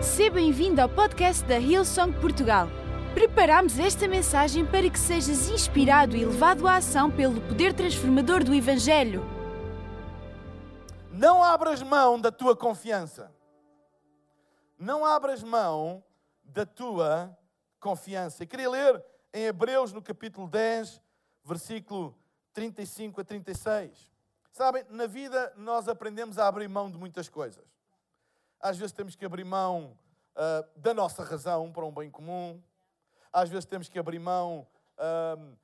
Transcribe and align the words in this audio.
Seja 0.00 0.30
bem-vindo 0.30 0.80
ao 0.80 0.88
podcast 0.88 1.44
da 1.44 1.58
Hillsong 1.58 2.12
Portugal. 2.20 2.68
Preparamos 3.14 3.80
esta 3.80 4.06
mensagem 4.06 4.64
para 4.64 4.88
que 4.88 4.98
sejas 4.98 5.48
inspirado 5.48 6.16
e 6.16 6.24
levado 6.24 6.68
à 6.68 6.76
ação 6.76 7.10
pelo 7.10 7.40
poder 7.40 7.74
transformador 7.74 8.44
do 8.44 8.54
Evangelho. 8.54 9.22
Não 11.10 11.42
abras 11.42 11.82
mão 11.82 12.20
da 12.20 12.30
tua 12.30 12.56
confiança. 12.56 13.34
Não 14.78 15.04
abras 15.04 15.42
mão 15.42 16.04
da 16.44 16.64
tua 16.64 17.36
confiança. 17.80 18.44
E 18.44 18.46
queria 18.46 18.70
ler 18.70 19.04
em 19.34 19.46
Hebreus, 19.46 19.92
no 19.92 20.00
capítulo 20.00 20.46
10, 20.46 21.02
versículo 21.44 22.16
35 22.52 23.20
a 23.20 23.24
36. 23.24 24.08
Sabem, 24.52 24.84
na 24.90 25.06
vida 25.08 25.52
nós 25.56 25.88
aprendemos 25.88 26.38
a 26.38 26.46
abrir 26.46 26.68
mão 26.68 26.88
de 26.88 26.96
muitas 26.96 27.28
coisas. 27.28 27.77
Às 28.60 28.76
vezes 28.76 28.92
temos 28.92 29.14
que 29.14 29.24
abrir 29.24 29.44
mão 29.44 29.96
uh, 30.34 30.80
da 30.80 30.92
nossa 30.92 31.22
razão 31.22 31.70
para 31.72 31.84
um 31.84 31.92
bem 31.92 32.10
comum. 32.10 32.60
Às 33.32 33.48
vezes 33.48 33.64
temos 33.64 33.88
que 33.88 33.98
abrir 33.98 34.18
mão 34.18 34.66
uh, 34.98 35.56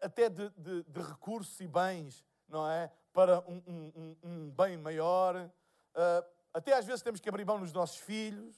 até 0.00 0.28
de, 0.28 0.50
de, 0.50 0.82
de, 0.82 1.00
recursos 1.00 1.60
e 1.60 1.66
bens, 1.66 2.24
não 2.48 2.68
é? 2.68 2.90
Para 3.12 3.40
um, 3.40 3.62
um, 3.66 4.16
um 4.22 4.50
bem 4.50 4.76
maior. 4.76 5.36
Uh, 5.36 6.24
até 6.52 6.72
às 6.72 6.84
vezes 6.84 7.02
temos 7.02 7.20
que 7.20 7.28
abrir 7.28 7.44
mão 7.44 7.58
nos 7.58 7.72
nossos 7.72 7.98
filhos, 7.98 8.56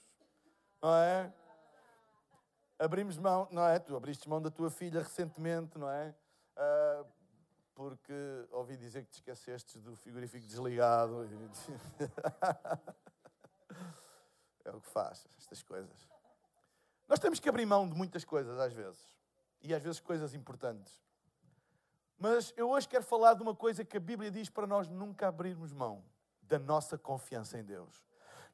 não 0.82 0.94
é? 0.96 1.32
Abrimos 2.78 3.18
mão, 3.18 3.48
não 3.50 3.66
é? 3.66 3.78
Tu 3.78 3.94
abriste 3.96 4.28
mão 4.28 4.40
da 4.40 4.50
tua 4.50 4.70
filha 4.70 5.00
recentemente, 5.00 5.78
não 5.78 5.88
é? 5.88 6.14
Porque 7.72 8.12
ouvi 8.50 8.76
dizer 8.76 9.04
que 9.04 9.10
te 9.10 9.14
esqueceste 9.14 9.78
do 9.78 9.94
frigorífico 9.96 10.46
desligado. 10.46 11.28
é 14.64 14.70
o 14.70 14.80
que 14.80 14.88
faz, 14.88 15.26
estas 15.38 15.62
coisas. 15.62 16.08
Nós 17.08 17.18
temos 17.18 17.38
que 17.38 17.48
abrir 17.48 17.66
mão 17.66 17.88
de 17.88 17.94
muitas 17.94 18.24
coisas 18.24 18.58
às 18.58 18.72
vezes. 18.72 19.04
E 19.62 19.74
às 19.74 19.82
vezes 19.82 20.00
coisas 20.00 20.34
importantes. 20.34 21.02
Mas 22.18 22.52
eu 22.56 22.70
hoje 22.70 22.88
quero 22.88 23.04
falar 23.04 23.34
de 23.34 23.42
uma 23.42 23.54
coisa 23.54 23.84
que 23.84 23.96
a 23.96 24.00
Bíblia 24.00 24.30
diz 24.30 24.48
para 24.48 24.66
nós 24.66 24.88
nunca 24.88 25.28
abrirmos 25.28 25.72
mão 25.72 26.04
da 26.42 26.58
nossa 26.58 26.96
confiança 26.96 27.58
em 27.58 27.64
Deus. 27.64 28.04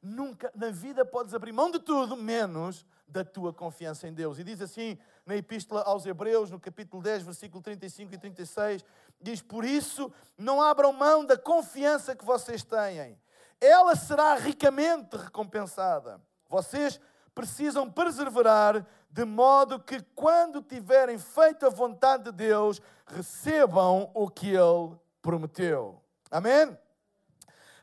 Nunca 0.01 0.51
na 0.55 0.71
vida 0.71 1.05
podes 1.05 1.33
abrir 1.33 1.51
mão 1.51 1.69
de 1.69 1.79
tudo, 1.79 2.17
menos 2.17 2.85
da 3.07 3.23
tua 3.23 3.53
confiança 3.53 4.07
em 4.07 4.13
Deus. 4.13 4.39
E 4.39 4.43
diz 4.43 4.61
assim 4.61 4.97
na 5.25 5.35
Epístola 5.35 5.83
aos 5.83 6.05
Hebreus, 6.05 6.49
no 6.49 6.59
capítulo 6.59 7.03
10, 7.03 7.23
versículo 7.23 7.61
35 7.61 8.13
e 8.13 8.17
36, 8.17 8.83
diz: 9.21 9.41
Por 9.41 9.63
isso, 9.63 10.11
não 10.37 10.61
abram 10.61 10.91
mão 10.91 11.23
da 11.23 11.37
confiança 11.37 12.15
que 12.15 12.25
vocês 12.25 12.63
têm, 12.63 13.19
ela 13.61 13.95
será 13.95 14.33
ricamente 14.33 15.15
recompensada. 15.15 16.19
Vocês 16.49 16.99
precisam 17.33 17.89
perseverar 17.89 18.85
de 19.09 19.23
modo 19.23 19.79
que, 19.79 20.01
quando 20.15 20.61
tiverem 20.61 21.19
feito 21.19 21.65
a 21.65 21.69
vontade 21.69 22.23
de 22.23 22.31
Deus, 22.31 22.81
recebam 23.05 24.09
o 24.13 24.29
que 24.29 24.47
Ele 24.47 24.97
prometeu. 25.21 26.01
Amém? 26.29 26.77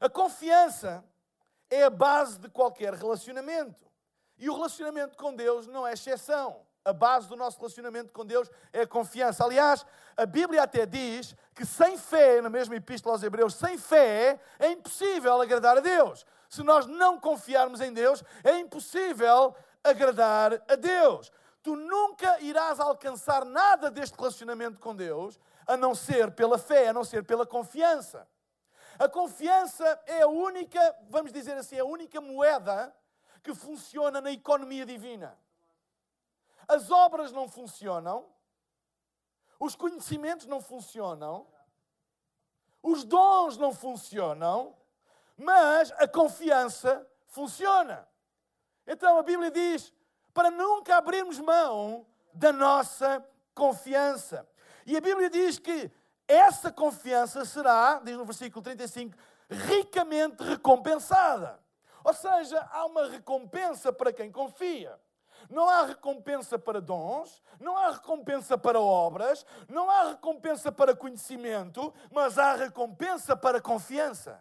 A 0.01 0.09
confiança 0.09 1.05
é 1.71 1.85
a 1.85 1.91
base 1.91 2.39
de 2.39 2.49
qualquer 2.49 2.95
relacionamento. 2.95 3.87
E 4.39 4.49
o 4.49 4.55
relacionamento 4.55 5.17
com 5.17 5.35
Deus 5.35 5.67
não 5.67 5.87
é 5.87 5.93
exceção. 5.93 6.68
A 6.85 6.93
base 6.93 7.29
do 7.29 7.37
nosso 7.37 7.59
relacionamento 7.59 8.13
com 8.13 8.25
Deus 8.25 8.51
é 8.73 8.83
a 8.83 8.87
confiança. 8.87 9.45
Aliás, 9.45 9.85
a 10.17 10.25
Bíblia 10.25 10.63
até 10.63 10.87
diz 10.87 11.35
que 11.55 11.65
sem 11.65 11.99
fé, 11.99 12.41
na 12.41 12.49
mesma 12.49 12.77
epístola 12.77 13.15
aos 13.15 13.23
Hebreus, 13.23 13.55
sem 13.55 13.77
fé 13.77 14.41
é 14.59 14.71
impossível 14.71 15.41
agradar 15.41 15.77
a 15.77 15.81
Deus. 15.81 16.25
Se 16.49 16.63
nós 16.63 16.87
não 16.87 17.21
confiarmos 17.21 17.81
em 17.81 17.93
Deus, 17.93 18.25
é 18.43 18.59
impossível 18.59 19.55
agradar 19.85 20.55
a 20.69 20.75
Deus. 20.77 21.31
Tu 21.63 21.77
nunca 21.77 22.41
irás 22.41 22.81
alcançar 22.81 23.45
nada 23.45 23.91
deste 23.91 24.17
relacionamento 24.17 24.81
com 24.81 24.95
Deus 24.95 25.39
a 25.67 25.77
não 25.77 25.95
ser 25.95 26.31
pela 26.31 26.57
fé, 26.57 26.89
a 26.89 26.93
não 26.93 27.05
ser 27.05 27.25
pela 27.25 27.47
confiança. 27.47 28.27
A 28.99 29.09
confiança 29.09 30.01
é 30.07 30.23
a 30.23 30.29
única, 30.29 30.97
vamos 31.11 31.33
dizer 31.33 31.57
assim, 31.57 31.79
a 31.79 31.85
única 31.85 32.21
moeda 32.21 32.95
que 33.43 33.55
funciona 33.55 34.21
na 34.21 34.33
economia 34.33 34.87
divina. 34.87 35.39
As 36.69 36.91
obras 36.91 37.33
não 37.33 37.49
funcionam, 37.49 38.27
os 39.59 39.75
conhecimentos 39.75 40.47
não 40.47 40.61
funcionam, 40.61 41.47
os 42.83 43.05
dons 43.05 43.57
não 43.57 43.73
funcionam, 43.73 44.77
mas 45.37 45.91
a 45.93 46.07
confiança 46.07 47.09
funciona. 47.27 48.07
Então 48.87 49.19
a 49.19 49.23
Bíblia 49.23 49.51
diz 49.51 49.93
para 50.33 50.51
nunca 50.51 50.97
abrirmos 50.97 51.41
mão 51.41 52.07
da 52.33 52.53
nossa 52.53 53.27
confiança. 53.55 54.49
E 54.87 54.97
a 54.97 55.01
Bíblia 55.01 55.29
diz 55.29 55.59
que 55.59 55.91
essa 56.29 56.71
confiança 56.71 57.45
será, 57.45 58.01
diz 58.05 58.17
no 58.17 58.25
versículo 58.25 58.63
35, 58.63 59.17
ricamente 59.49 60.43
recompensada. 60.43 61.59
Ou 62.05 62.13
seja, 62.13 62.61
há 62.71 62.85
uma 62.87 63.09
recompensa 63.09 63.93
para 63.93 64.13
quem 64.13 64.31
confia. 64.31 64.99
Não 65.49 65.69
há 65.69 65.85
recompensa 65.85 66.59
para 66.59 66.81
dons, 66.81 67.43
não 67.61 67.77
há 67.77 67.91
recompensa 67.91 68.57
para 68.57 68.81
obras, 68.81 69.45
não 69.69 69.91
há 69.91 70.11
recompensa 70.11 70.71
para 70.71 70.97
conhecimento, 70.97 71.93
mas 72.11 72.39
há 72.39 72.55
recompensa 72.55 73.37
para 73.37 73.61
confiança. 73.61 74.41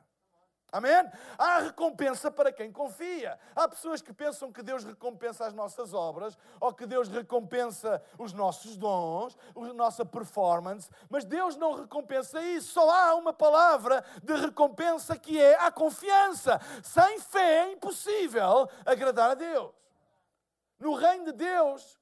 Amém? 0.70 0.92
Há 1.38 1.60
recompensa 1.60 2.30
para 2.30 2.52
quem 2.52 2.72
confia. 2.72 3.40
Há 3.56 3.70
pessoas 3.70 4.02
que 4.02 4.12
pensam 4.12 4.52
que 4.52 4.62
Deus 4.62 4.84
recompensa 4.84 5.46
as 5.46 5.54
nossas 5.54 5.94
obras 5.94 6.38
ou 6.60 6.74
que 6.74 6.86
Deus 6.86 7.08
recompensa 7.08 8.02
os 8.18 8.34
nossos 8.34 8.76
dons, 8.76 9.38
a 9.56 9.74
nossa 9.74 10.06
performance, 10.06 10.90
mas 11.10 11.24
Deus 11.24 11.56
não 11.56 11.74
recompensa 11.74 12.42
isso. 12.42 12.74
Só 12.74 12.90
há 12.90 13.16
uma 13.16 13.32
palavra 13.32 14.04
de 14.22 14.34
recompensa 14.36 15.18
que 15.18 15.40
é 15.40 15.56
a 15.56 15.72
confiança. 15.72 16.60
Sem 16.84 17.18
fé 17.22 17.68
é 17.68 17.72
impossível 17.72 18.70
agradar 18.86 19.32
a 19.32 19.36
Deus. 19.36 19.72
No 20.80 20.94
reino 20.94 21.26
de 21.26 21.32
Deus, 21.34 22.00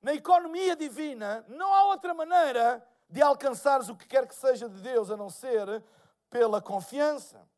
na 0.00 0.14
economia 0.14 0.76
divina, 0.76 1.44
não 1.48 1.72
há 1.72 1.86
outra 1.86 2.14
maneira 2.14 2.86
de 3.08 3.22
alcançares 3.22 3.88
o 3.88 3.96
que 3.96 4.06
quer 4.06 4.26
que 4.26 4.34
seja 4.34 4.68
de 4.68 4.80
Deus 4.80 5.10
a 5.10 5.16
não 5.16 5.30
ser 5.30 5.82
pela 6.30 6.60
confiança. 6.60 7.48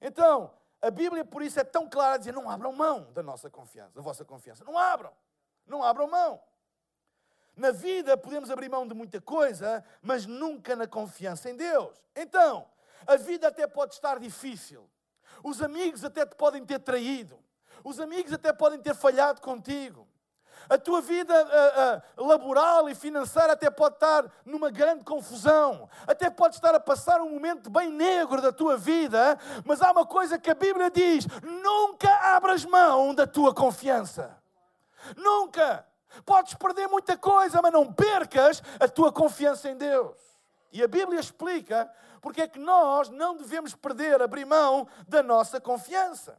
Então, 0.00 0.52
a 0.80 0.90
Bíblia, 0.90 1.24
por 1.24 1.42
isso, 1.42 1.60
é 1.60 1.64
tão 1.64 1.88
clara 1.88 2.14
a 2.14 2.18
dizer: 2.18 2.32
não 2.32 2.50
abram 2.50 2.72
mão 2.72 3.12
da 3.12 3.22
nossa 3.22 3.48
confiança, 3.48 3.92
da 3.94 4.02
vossa 4.02 4.24
confiança. 4.24 4.64
Não 4.64 4.76
abram. 4.76 5.12
Não 5.66 5.82
abram 5.82 6.08
mão. 6.08 6.42
Na 7.54 7.70
vida 7.70 8.16
podemos 8.16 8.50
abrir 8.50 8.68
mão 8.68 8.86
de 8.86 8.94
muita 8.94 9.20
coisa, 9.20 9.84
mas 10.00 10.26
nunca 10.26 10.74
na 10.74 10.86
confiança 10.86 11.50
em 11.50 11.56
Deus. 11.56 12.02
Então, 12.16 12.66
a 13.06 13.16
vida 13.16 13.48
até 13.48 13.66
pode 13.66 13.94
estar 13.94 14.18
difícil. 14.18 14.88
Os 15.44 15.60
amigos 15.60 16.04
até 16.04 16.24
te 16.24 16.34
podem 16.34 16.64
ter 16.64 16.78
traído. 16.78 17.38
Os 17.84 18.00
amigos 18.00 18.32
até 18.32 18.52
podem 18.52 18.78
ter 18.78 18.94
falhado 18.94 19.40
contigo. 19.40 20.06
A 20.68 20.78
tua 20.78 21.00
vida 21.00 21.34
uh, 21.34 22.22
uh, 22.22 22.26
laboral 22.26 22.88
e 22.88 22.94
financeira 22.94 23.52
até 23.52 23.70
pode 23.70 23.96
estar 23.96 24.30
numa 24.44 24.70
grande 24.70 25.04
confusão, 25.04 25.88
até 26.06 26.30
pode 26.30 26.54
estar 26.54 26.74
a 26.74 26.80
passar 26.80 27.20
um 27.20 27.30
momento 27.30 27.68
bem 27.68 27.90
negro 27.90 28.40
da 28.40 28.52
tua 28.52 28.76
vida, 28.76 29.38
mas 29.64 29.82
há 29.82 29.90
uma 29.90 30.06
coisa 30.06 30.38
que 30.38 30.50
a 30.50 30.54
Bíblia 30.54 30.90
diz: 30.90 31.26
nunca 31.42 32.08
abras 32.36 32.64
mão 32.64 33.14
da 33.14 33.26
tua 33.26 33.54
confiança. 33.54 34.36
Nunca. 35.16 35.86
Podes 36.24 36.54
perder 36.54 36.88
muita 36.88 37.16
coisa, 37.16 37.60
mas 37.62 37.72
não 37.72 37.90
percas 37.90 38.62
a 38.78 38.86
tua 38.86 39.10
confiança 39.10 39.70
em 39.70 39.76
Deus. 39.76 40.16
E 40.70 40.82
a 40.82 40.88
Bíblia 40.88 41.18
explica 41.18 41.90
porque 42.20 42.42
é 42.42 42.48
que 42.48 42.58
nós 42.58 43.08
não 43.08 43.36
devemos 43.36 43.74
perder, 43.74 44.22
abrir 44.22 44.44
mão 44.44 44.86
da 45.08 45.22
nossa 45.22 45.60
confiança. 45.60 46.38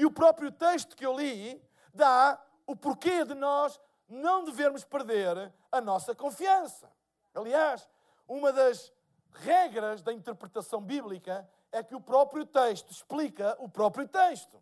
E 0.00 0.06
o 0.06 0.10
próprio 0.10 0.50
texto 0.50 0.96
que 0.96 1.04
eu 1.04 1.14
li 1.14 1.62
dá 1.92 2.42
o 2.66 2.74
porquê 2.74 3.22
de 3.22 3.34
nós 3.34 3.78
não 4.08 4.46
devermos 4.46 4.82
perder 4.82 5.52
a 5.70 5.78
nossa 5.78 6.14
confiança. 6.14 6.90
Aliás, 7.34 7.86
uma 8.26 8.50
das 8.50 8.90
regras 9.30 10.00
da 10.00 10.10
interpretação 10.10 10.80
bíblica 10.80 11.46
é 11.70 11.82
que 11.82 11.94
o 11.94 12.00
próprio 12.00 12.46
texto 12.46 12.90
explica 12.90 13.54
o 13.58 13.68
próprio 13.68 14.08
texto. 14.08 14.58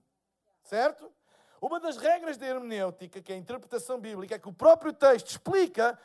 Certo? 0.65 1.09
Uma 1.61 1.79
das 1.79 1.99
regras 1.99 2.37
da 2.37 2.45
hermenêutica, 2.45 3.23
que 3.23 3.31
é 3.31 3.37
a 3.37 3.39
interpretação 3.39 4.01
bíblica, 4.01 4.35
é 4.35 4.39
que 4.41 4.49
o 4.49 4.53
próprio 4.53 4.93
texto 4.93 5.29
explica 5.29 5.97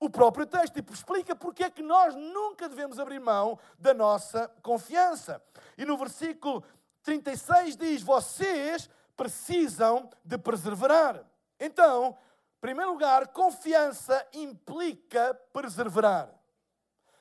o 0.00 0.10
próprio 0.10 0.44
texto 0.44 0.76
e 0.76 0.84
explica 0.92 1.36
porque 1.36 1.62
é 1.62 1.70
que 1.70 1.82
nós 1.82 2.16
nunca 2.16 2.68
devemos 2.68 2.98
abrir 2.98 3.20
mão 3.20 3.56
da 3.78 3.94
nossa 3.94 4.48
confiança. 4.60 5.40
E 5.78 5.84
no 5.84 5.96
versículo 5.96 6.64
36 7.02 7.76
diz: 7.76 8.02
Vocês 8.02 8.88
precisam 9.16 10.10
de 10.24 10.38
perseverar. 10.38 11.24
Então, 11.58 12.16
em 12.56 12.60
primeiro 12.60 12.92
lugar, 12.92 13.28
confiança 13.28 14.26
implica 14.32 15.34
perseverar. 15.52 16.32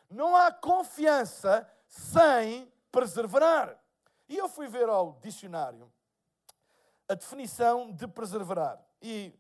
Não 0.10 0.36
há 0.36 0.52
confiança 0.52 1.70
sem 1.88 2.72
perseverar. 2.92 3.78
E 4.28 4.38
eu 4.38 4.48
fui 4.48 4.68
ver 4.68 4.90
ao 4.90 5.20
dicionário. 5.22 5.92
a 7.08 7.14
definição 7.14 7.92
de 7.92 8.08
perseverar. 8.08 8.82
E 9.02 9.34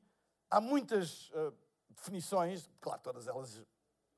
há 0.49 0.59
muitas 0.59 1.29
uh, 1.29 1.53
definições, 1.89 2.69
claro, 2.81 2.99
todas 3.01 3.27
elas 3.27 3.61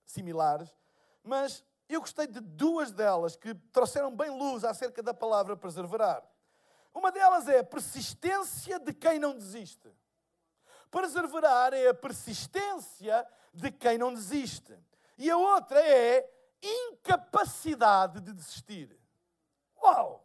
similares, 0.06 0.76
mas 1.24 1.64
eu 1.90 2.00
gostei 2.00 2.28
de 2.28 2.40
duas 2.40 2.92
delas 2.92 3.36
que 3.36 3.54
trouxeram 3.72 4.16
bem 4.16 4.30
luz 4.30 4.64
acerca 4.64 5.04
da 5.04 5.14
palavra 5.14 5.58
perseverar. 5.58 6.24
Uma 6.94 7.12
delas 7.12 7.48
é 7.48 7.60
a 7.60 7.64
persistência 7.64 8.80
de 8.80 8.94
quem 8.94 9.20
não 9.20 9.34
desiste. 9.34 9.92
Perseverar 10.92 11.74
é 11.74 11.88
a 11.88 11.94
persistência 11.94 13.28
de 13.54 13.72
quem 13.72 13.98
não 13.98 14.14
desiste. 14.14 14.78
E 15.18 15.30
a 15.30 15.38
outra 15.38 15.80
é 15.80 16.30
incapacidade 16.62 18.22
de 18.22 18.32
desistir. 18.32 18.98
Uau! 19.82 20.24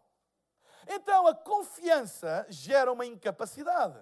Então 0.86 1.26
a 1.26 1.34
confiança 1.34 2.46
gera 2.48 2.92
uma 2.92 3.04
incapacidade, 3.04 3.98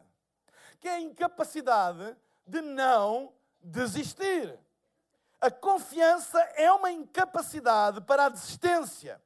que 0.78 0.86
é 0.86 0.92
a 0.92 1.00
incapacidade 1.00 2.16
de 2.46 2.60
não 2.60 3.32
desistir. 3.60 4.58
A 5.40 5.50
confiança 5.50 6.40
é 6.56 6.70
uma 6.72 6.90
incapacidade 6.90 8.00
para 8.00 8.26
a 8.26 8.28
desistência. 8.28 9.20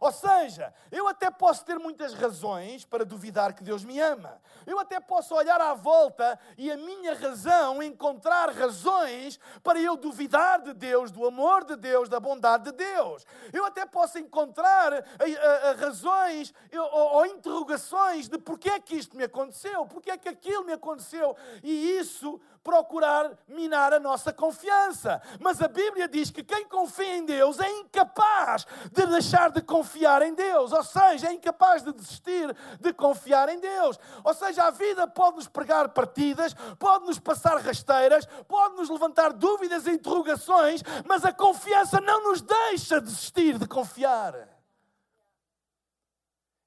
Ou 0.00 0.12
seja, 0.12 0.72
eu 0.92 1.08
até 1.08 1.30
posso 1.30 1.64
ter 1.64 1.78
muitas 1.78 2.12
razões 2.12 2.84
para 2.84 3.04
duvidar 3.04 3.54
que 3.54 3.62
Deus 3.62 3.84
me 3.84 3.98
ama. 3.98 4.40
Eu 4.66 4.78
até 4.78 5.00
posso 5.00 5.34
olhar 5.34 5.60
à 5.60 5.74
volta 5.74 6.38
e 6.58 6.70
a 6.70 6.76
minha 6.76 7.14
razão 7.14 7.82
encontrar 7.82 8.50
razões 8.50 9.40
para 9.62 9.80
eu 9.80 9.96
duvidar 9.96 10.60
de 10.60 10.74
Deus, 10.74 11.10
do 11.10 11.26
amor 11.26 11.64
de 11.64 11.76
Deus, 11.76 12.08
da 12.08 12.20
bondade 12.20 12.64
de 12.64 12.72
Deus. 12.72 13.24
Eu 13.52 13.64
até 13.64 13.86
posso 13.86 14.18
encontrar 14.18 14.92
a, 14.92 14.98
a, 14.98 15.70
a 15.70 15.72
razões 15.74 16.52
ou, 16.72 17.16
ou 17.16 17.26
interrogações 17.26 18.28
de 18.28 18.38
porquê 18.38 18.70
é 18.70 18.80
que 18.80 18.96
isto 18.96 19.16
me 19.16 19.24
aconteceu, 19.24 19.86
porquê 19.86 20.10
é 20.10 20.18
que 20.18 20.28
aquilo 20.28 20.64
me 20.64 20.72
aconteceu. 20.72 21.34
E 21.62 21.98
isso 21.98 22.40
procurar 22.62 23.30
minar 23.46 23.92
a 23.92 24.00
nossa 24.00 24.32
confiança. 24.32 25.22
Mas 25.38 25.62
a 25.62 25.68
Bíblia 25.68 26.08
diz 26.08 26.32
que 26.32 26.42
quem 26.42 26.66
confia 26.66 27.16
em 27.16 27.24
Deus 27.24 27.60
é 27.60 27.70
incapaz 27.70 28.66
de 28.92 29.06
deixar 29.06 29.50
de 29.52 29.62
confiar 29.62 29.85
em 30.24 30.34
Deus, 30.34 30.72
ou 30.72 30.82
seja, 30.82 31.28
é 31.28 31.32
incapaz 31.32 31.82
de 31.82 31.92
desistir 31.92 32.54
de 32.80 32.92
confiar 32.92 33.48
em 33.48 33.60
Deus. 33.60 33.98
Ou 34.24 34.34
seja, 34.34 34.64
a 34.64 34.70
vida 34.70 35.06
pode 35.06 35.36
nos 35.36 35.48
pregar 35.48 35.88
partidas, 35.90 36.54
pode 36.78 37.06
nos 37.06 37.18
passar 37.18 37.56
rasteiras, 37.58 38.26
pode 38.48 38.76
nos 38.76 38.88
levantar 38.88 39.32
dúvidas 39.32 39.86
e 39.86 39.92
interrogações, 39.92 40.82
mas 41.06 41.24
a 41.24 41.32
confiança 41.32 42.00
não 42.00 42.24
nos 42.24 42.40
deixa 42.40 43.00
desistir 43.00 43.58
de 43.58 43.66
confiar. 43.66 44.48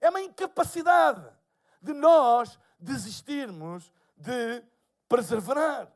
É 0.02 0.10
uma 0.10 0.22
incapacidade 0.22 1.26
de 1.82 1.94
nós 1.94 2.58
desistirmos 2.80 3.92
de 4.16 4.64
perseverar. 5.08 5.92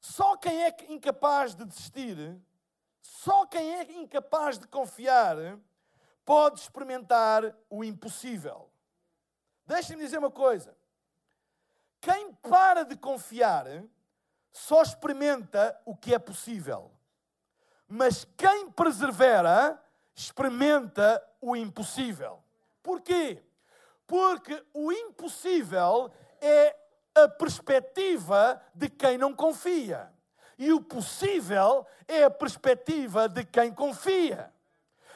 Só 0.00 0.36
quem 0.36 0.64
é 0.64 0.74
incapaz 0.88 1.54
de 1.54 1.64
desistir, 1.64 2.40
só 3.00 3.46
quem 3.46 3.74
é 3.74 3.92
incapaz 3.92 4.58
de 4.58 4.66
confiar, 4.66 5.36
pode 6.24 6.60
experimentar 6.60 7.54
o 7.70 7.82
impossível. 7.82 8.70
Deixem-me 9.66 10.02
dizer 10.02 10.18
uma 10.18 10.30
coisa. 10.30 10.76
Quem 12.00 12.32
para 12.34 12.84
de 12.84 12.96
confiar 12.96 13.66
só 14.52 14.82
experimenta 14.82 15.80
o 15.84 15.96
que 15.96 16.14
é 16.14 16.18
possível. 16.18 16.90
Mas 17.86 18.24
quem 18.36 18.70
persevera 18.70 19.82
experimenta 20.14 21.22
o 21.40 21.56
impossível. 21.56 22.42
Porquê? 22.82 23.42
Porque 24.06 24.64
o 24.72 24.92
impossível 24.92 26.10
é 26.40 26.76
a 27.14 27.28
perspectiva 27.28 28.60
de 28.74 28.88
quem 28.88 29.18
não 29.18 29.34
confia. 29.34 30.12
E 30.58 30.72
o 30.72 30.80
possível 30.80 31.86
é 32.06 32.24
a 32.24 32.30
perspectiva 32.30 33.28
de 33.28 33.44
quem 33.44 33.72
confia. 33.72 34.52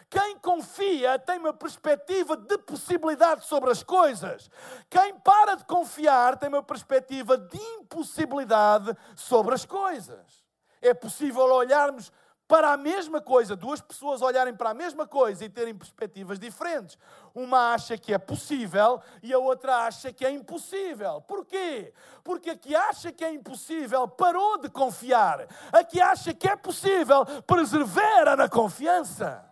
Quem 0.09 0.39
confia 0.39 1.19
tem 1.19 1.39
uma 1.39 1.55
perspectiva 1.55 2.37
de 2.37 2.59
possibilidade 2.59 3.47
sobre 3.47 3.71
as 3.71 3.83
coisas. 3.83 4.51
Quem 4.91 5.19
para 5.19 5.55
de 5.55 5.65
confiar 5.65 6.37
tem 6.37 6.51
uma 6.51 6.63
perspectiva 6.63 7.39
de 7.39 7.57
impossibilidade 7.57 8.95
sobre 9.17 9.55
as 9.55 9.65
coisas. 9.65 10.45
É 10.83 10.93
possível 10.93 11.45
olharmos 11.45 12.13
para 12.53 12.75
a 12.75 12.77
mesma 12.77 13.19
coisa, 13.19 13.57
duas 13.57 13.81
pessoas 13.81 14.21
olharem 14.21 14.53
para 14.53 14.69
a 14.69 14.75
mesma 14.75 15.07
coisa 15.07 15.43
e 15.43 15.49
terem 15.49 15.75
perspectivas 15.75 16.39
diferentes. 16.39 16.99
Uma 17.35 17.73
acha 17.73 17.97
que 17.97 18.13
é 18.13 18.19
possível 18.19 19.01
e 19.23 19.33
a 19.33 19.39
outra 19.39 19.87
acha 19.87 20.13
que 20.13 20.23
é 20.23 20.31
impossível. 20.31 21.23
Porquê? 21.23 21.95
Porque 22.23 22.51
a 22.51 22.55
que 22.55 22.77
acha 22.77 23.11
que 23.11 23.25
é 23.25 23.33
impossível 23.33 24.07
parou 24.07 24.59
de 24.59 24.69
confiar. 24.69 25.47
A 25.73 25.83
que 25.83 25.99
acha 25.99 26.35
que 26.35 26.47
é 26.47 26.55
possível 26.55 27.25
persevera 27.47 28.37
na 28.37 28.51
confiança. 28.51 29.43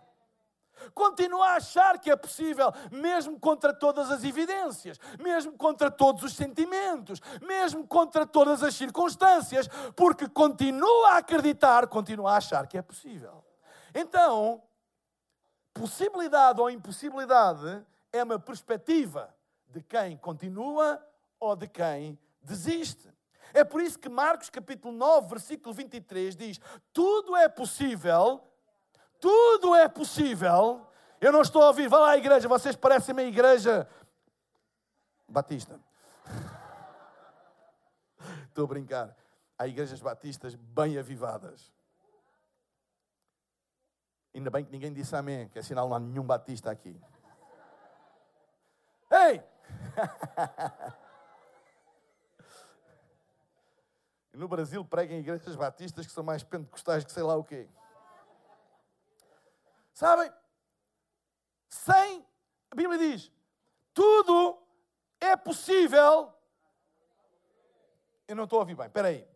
Continua 0.93 1.49
a 1.49 1.55
achar 1.55 1.99
que 1.99 2.11
é 2.11 2.15
possível, 2.15 2.71
mesmo 2.91 3.39
contra 3.39 3.73
todas 3.73 4.11
as 4.11 4.23
evidências, 4.23 4.99
mesmo 5.19 5.53
contra 5.57 5.89
todos 5.89 6.23
os 6.23 6.33
sentimentos, 6.33 7.19
mesmo 7.41 7.85
contra 7.87 8.25
todas 8.25 8.63
as 8.63 8.75
circunstâncias, 8.75 9.67
porque 9.95 10.27
continua 10.27 11.11
a 11.11 11.17
acreditar, 11.17 11.87
continua 11.87 12.33
a 12.33 12.37
achar 12.37 12.67
que 12.67 12.77
é 12.77 12.81
possível. 12.81 13.43
Então, 13.93 14.61
possibilidade 15.73 16.59
ou 16.59 16.69
impossibilidade 16.69 17.85
é 18.11 18.23
uma 18.23 18.39
perspectiva 18.39 19.33
de 19.67 19.81
quem 19.81 20.17
continua 20.17 21.01
ou 21.39 21.55
de 21.55 21.67
quem 21.67 22.19
desiste. 22.41 23.11
É 23.53 23.63
por 23.63 23.81
isso 23.81 23.99
que 23.99 24.09
Marcos 24.09 24.49
capítulo 24.49 24.93
9, 24.93 25.27
versículo 25.27 25.73
23 25.73 26.35
diz: 26.35 26.59
Tudo 26.93 27.35
é 27.35 27.49
possível 27.49 28.41
tudo 29.21 29.73
é 29.75 29.87
possível. 29.87 30.85
Eu 31.21 31.31
não 31.31 31.41
estou 31.41 31.61
a 31.61 31.67
ouvir, 31.67 31.87
vá 31.87 31.99
lá 31.99 32.09
à 32.09 32.17
igreja, 32.17 32.47
vocês 32.47 32.75
parecem 32.75 33.13
uma 33.13 33.21
igreja 33.21 33.87
batista. 35.29 35.79
Estou 38.49 38.65
a 38.65 38.67
brincar. 38.67 39.15
Há 39.57 39.67
igrejas 39.67 40.01
batistas 40.01 40.55
bem 40.55 40.97
avivadas. 40.97 41.71
Ainda 44.33 44.49
bem 44.49 44.65
que 44.65 44.71
ninguém 44.71 44.91
disse 44.91 45.15
amém, 45.15 45.47
que 45.49 45.59
é 45.59 45.61
sinal 45.61 45.87
não 45.87 45.95
há 45.95 45.99
nenhum 45.99 46.23
batista 46.23 46.71
aqui. 46.71 46.99
Ei! 49.11 49.43
no 54.33 54.47
Brasil 54.47 54.83
pregam 54.83 55.19
igrejas 55.19 55.55
batistas 55.55 56.07
que 56.07 56.11
são 56.11 56.23
mais 56.23 56.41
pentecostais 56.43 57.03
que 57.03 57.11
sei 57.11 57.21
lá 57.21 57.35
o 57.35 57.43
quê. 57.43 57.69
Sabem? 59.93 60.31
Sem, 61.69 62.25
a 62.69 62.75
Bíblia 62.75 62.97
diz, 62.97 63.31
tudo 63.93 64.61
é 65.19 65.35
possível. 65.35 66.33
Eu 68.27 68.35
não 68.35 68.45
estou 68.45 68.59
a 68.59 68.61
ouvir 68.61 68.75
bem, 68.75 68.87
espera 68.87 69.09
aí. 69.09 69.27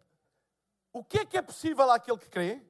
O 0.91 1.03
que 1.03 1.19
é 1.19 1.25
que 1.25 1.38
é 1.38 1.41
possível 1.41 1.89
àquele 1.91 2.17
que 2.17 2.29
crê? 2.29 2.62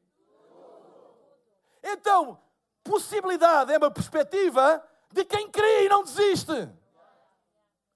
Então, 1.83 2.41
possibilidade 2.83 3.71
é 3.71 3.77
uma 3.77 3.91
perspectiva 3.91 4.83
de 5.11 5.23
quem 5.23 5.49
crê 5.49 5.85
e 5.85 5.89
não 5.89 6.03
desiste. 6.03 6.69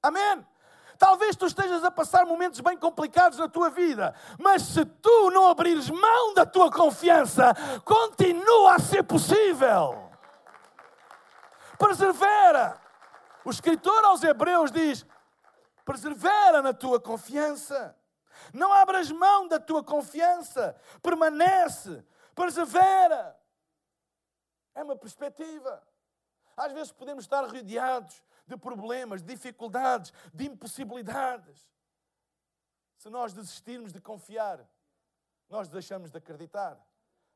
Amém? 0.01 0.45
Talvez 0.99 1.33
tu 1.37 1.45
estejas 1.45 1.81
a 1.85 1.89
passar 1.89 2.25
momentos 2.25 2.59
bem 2.59 2.77
complicados 2.77 3.39
na 3.39 3.47
tua 3.47 3.69
vida, 3.69 4.13
mas 4.37 4.63
se 4.63 4.83
tu 4.83 5.31
não 5.31 5.47
abrires 5.47 5.89
mão 5.89 6.33
da 6.33 6.45
tua 6.45 6.69
confiança, 6.69 7.55
continua 7.85 8.75
a 8.75 8.79
ser 8.79 9.03
possível. 9.03 10.11
Persevera. 11.79 12.77
O 13.45 13.49
escritor 13.49 14.03
aos 14.03 14.21
Hebreus 14.21 14.73
diz: 14.73 15.05
persevera 15.85 16.61
na 16.61 16.73
tua 16.73 16.99
confiança. 16.99 17.95
Não 18.53 18.73
abras 18.73 19.09
mão 19.09 19.47
da 19.47 19.57
tua 19.57 19.81
confiança. 19.81 20.75
Permanece. 21.01 22.05
Persevera. 22.35 23.39
É 24.75 24.83
uma 24.83 24.97
perspectiva. 24.97 25.81
Às 26.59 26.73
vezes 26.73 26.91
podemos 26.91 27.23
estar 27.23 27.41
rodeados 27.45 28.21
de 28.45 28.57
problemas, 28.57 29.21
de 29.21 29.33
dificuldades, 29.33 30.11
de 30.33 30.45
impossibilidades. 30.45 31.71
Se 32.97 33.09
nós 33.09 33.31
desistirmos 33.31 33.93
de 33.93 34.01
confiar, 34.01 34.67
nós 35.49 35.69
deixamos 35.69 36.11
de 36.11 36.17
acreditar. 36.17 36.77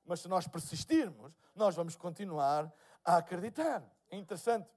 Mas 0.04 0.20
se 0.20 0.28
nós 0.28 0.46
persistirmos, 0.46 1.34
nós 1.56 1.74
vamos 1.74 1.96
continuar 1.96 2.70
a 3.02 3.16
acreditar. 3.16 3.82
É 4.10 4.18
interessante 4.18 4.70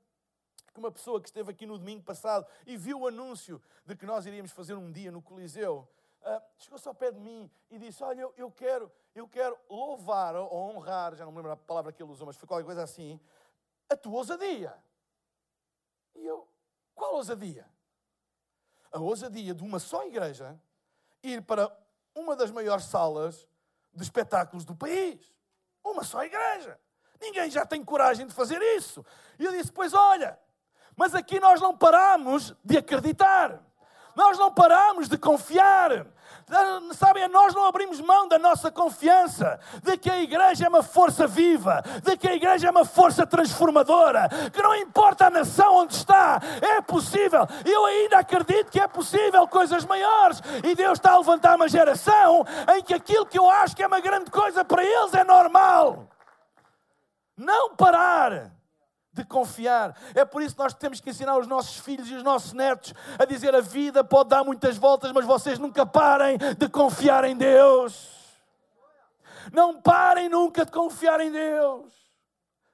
que 0.72 0.78
uma 0.78 0.92
pessoa 0.92 1.20
que 1.20 1.26
esteve 1.26 1.50
aqui 1.50 1.66
no 1.66 1.76
domingo 1.76 2.04
passado 2.04 2.46
e 2.64 2.76
viu 2.76 3.00
o 3.00 3.08
anúncio 3.08 3.60
de 3.84 3.96
que 3.96 4.06
nós 4.06 4.26
iríamos 4.26 4.52
fazer 4.52 4.74
um 4.74 4.92
dia 4.92 5.10
no 5.10 5.20
Coliseu, 5.20 5.88
uh, 6.22 6.40
chegou-se 6.56 6.86
ao 6.86 6.94
pé 6.94 7.10
de 7.10 7.18
mim 7.18 7.50
e 7.68 7.80
disse: 7.80 8.00
Olha, 8.04 8.20
eu, 8.20 8.34
eu, 8.36 8.50
quero, 8.52 8.92
eu 9.12 9.26
quero 9.26 9.58
louvar 9.68 10.36
ou 10.36 10.54
honrar, 10.54 11.16
já 11.16 11.24
não 11.24 11.32
me 11.32 11.38
lembro 11.38 11.50
a 11.50 11.56
palavra 11.56 11.92
que 11.92 12.00
ele 12.00 12.12
usou, 12.12 12.28
mas 12.28 12.36
foi 12.36 12.46
qualquer 12.46 12.64
coisa 12.64 12.84
assim, 12.84 13.18
a 13.88 13.96
tua 13.96 14.18
ousadia. 14.18 14.74
E 16.14 16.24
eu, 16.24 16.48
qual 16.94 17.14
ousadia? 17.14 17.68
A 18.90 18.98
ousadia 18.98 19.54
de 19.54 19.62
uma 19.62 19.78
só 19.78 20.06
igreja 20.06 20.58
ir 21.22 21.42
para 21.42 21.70
uma 22.14 22.34
das 22.34 22.50
maiores 22.50 22.84
salas 22.84 23.46
de 23.92 24.02
espetáculos 24.02 24.64
do 24.64 24.74
país. 24.74 25.20
Uma 25.84 26.02
só 26.04 26.24
igreja. 26.24 26.78
Ninguém 27.20 27.50
já 27.50 27.64
tem 27.64 27.84
coragem 27.84 28.26
de 28.26 28.34
fazer 28.34 28.60
isso. 28.76 29.04
E 29.38 29.44
eu 29.44 29.52
disse: 29.52 29.72
Pois 29.72 29.92
olha, 29.92 30.38
mas 30.96 31.14
aqui 31.14 31.40
nós 31.40 31.60
não 31.60 31.76
paramos 31.76 32.54
de 32.64 32.78
acreditar. 32.78 33.65
Nós 34.16 34.38
não 34.38 34.50
paramos 34.50 35.08
de 35.08 35.18
confiar. 35.18 36.06
Sabem, 36.94 37.28
nós 37.28 37.54
não 37.54 37.66
abrimos 37.66 38.00
mão 38.00 38.26
da 38.26 38.38
nossa 38.38 38.70
confiança 38.70 39.60
de 39.82 39.98
que 39.98 40.08
a 40.08 40.22
igreja 40.22 40.64
é 40.64 40.68
uma 40.68 40.82
força 40.82 41.26
viva, 41.26 41.82
de 42.02 42.16
que 42.16 42.26
a 42.26 42.34
igreja 42.34 42.68
é 42.68 42.70
uma 42.70 42.84
força 42.84 43.26
transformadora, 43.26 44.28
que 44.52 44.62
não 44.62 44.74
importa 44.76 45.26
a 45.26 45.30
nação 45.30 45.74
onde 45.74 45.94
está, 45.94 46.40
é 46.62 46.80
possível. 46.80 47.46
Eu 47.64 47.84
ainda 47.84 48.18
acredito 48.18 48.70
que 48.70 48.80
é 48.80 48.88
possível 48.88 49.46
coisas 49.48 49.84
maiores 49.84 50.40
e 50.64 50.74
Deus 50.74 50.98
está 50.98 51.12
a 51.12 51.18
levantar 51.18 51.56
uma 51.56 51.68
geração 51.68 52.44
em 52.74 52.82
que 52.82 52.94
aquilo 52.94 53.26
que 53.26 53.38
eu 53.38 53.50
acho 53.50 53.76
que 53.76 53.82
é 53.82 53.86
uma 53.86 54.00
grande 54.00 54.30
coisa 54.30 54.64
para 54.64 54.82
eles 54.82 55.12
é 55.14 55.24
normal. 55.24 56.08
Não 57.36 57.74
parar 57.74 58.55
de 59.16 59.24
confiar. 59.24 59.98
É 60.14 60.24
por 60.24 60.42
isso 60.42 60.54
que 60.54 60.62
nós 60.62 60.74
temos 60.74 61.00
que 61.00 61.08
ensinar 61.08 61.38
os 61.38 61.46
nossos 61.46 61.78
filhos 61.78 62.08
e 62.08 62.14
os 62.14 62.22
nossos 62.22 62.52
netos 62.52 62.92
a 63.18 63.24
dizer: 63.24 63.54
a 63.54 63.60
vida 63.60 64.04
pode 64.04 64.28
dar 64.28 64.44
muitas 64.44 64.76
voltas, 64.76 65.10
mas 65.12 65.24
vocês 65.24 65.58
nunca 65.58 65.86
parem 65.86 66.36
de 66.56 66.68
confiar 66.68 67.24
em 67.24 67.36
Deus. 67.36 68.14
Não 69.52 69.80
parem 69.80 70.28
nunca 70.28 70.64
de 70.66 70.72
confiar 70.72 71.20
em 71.20 71.32
Deus. 71.32 71.92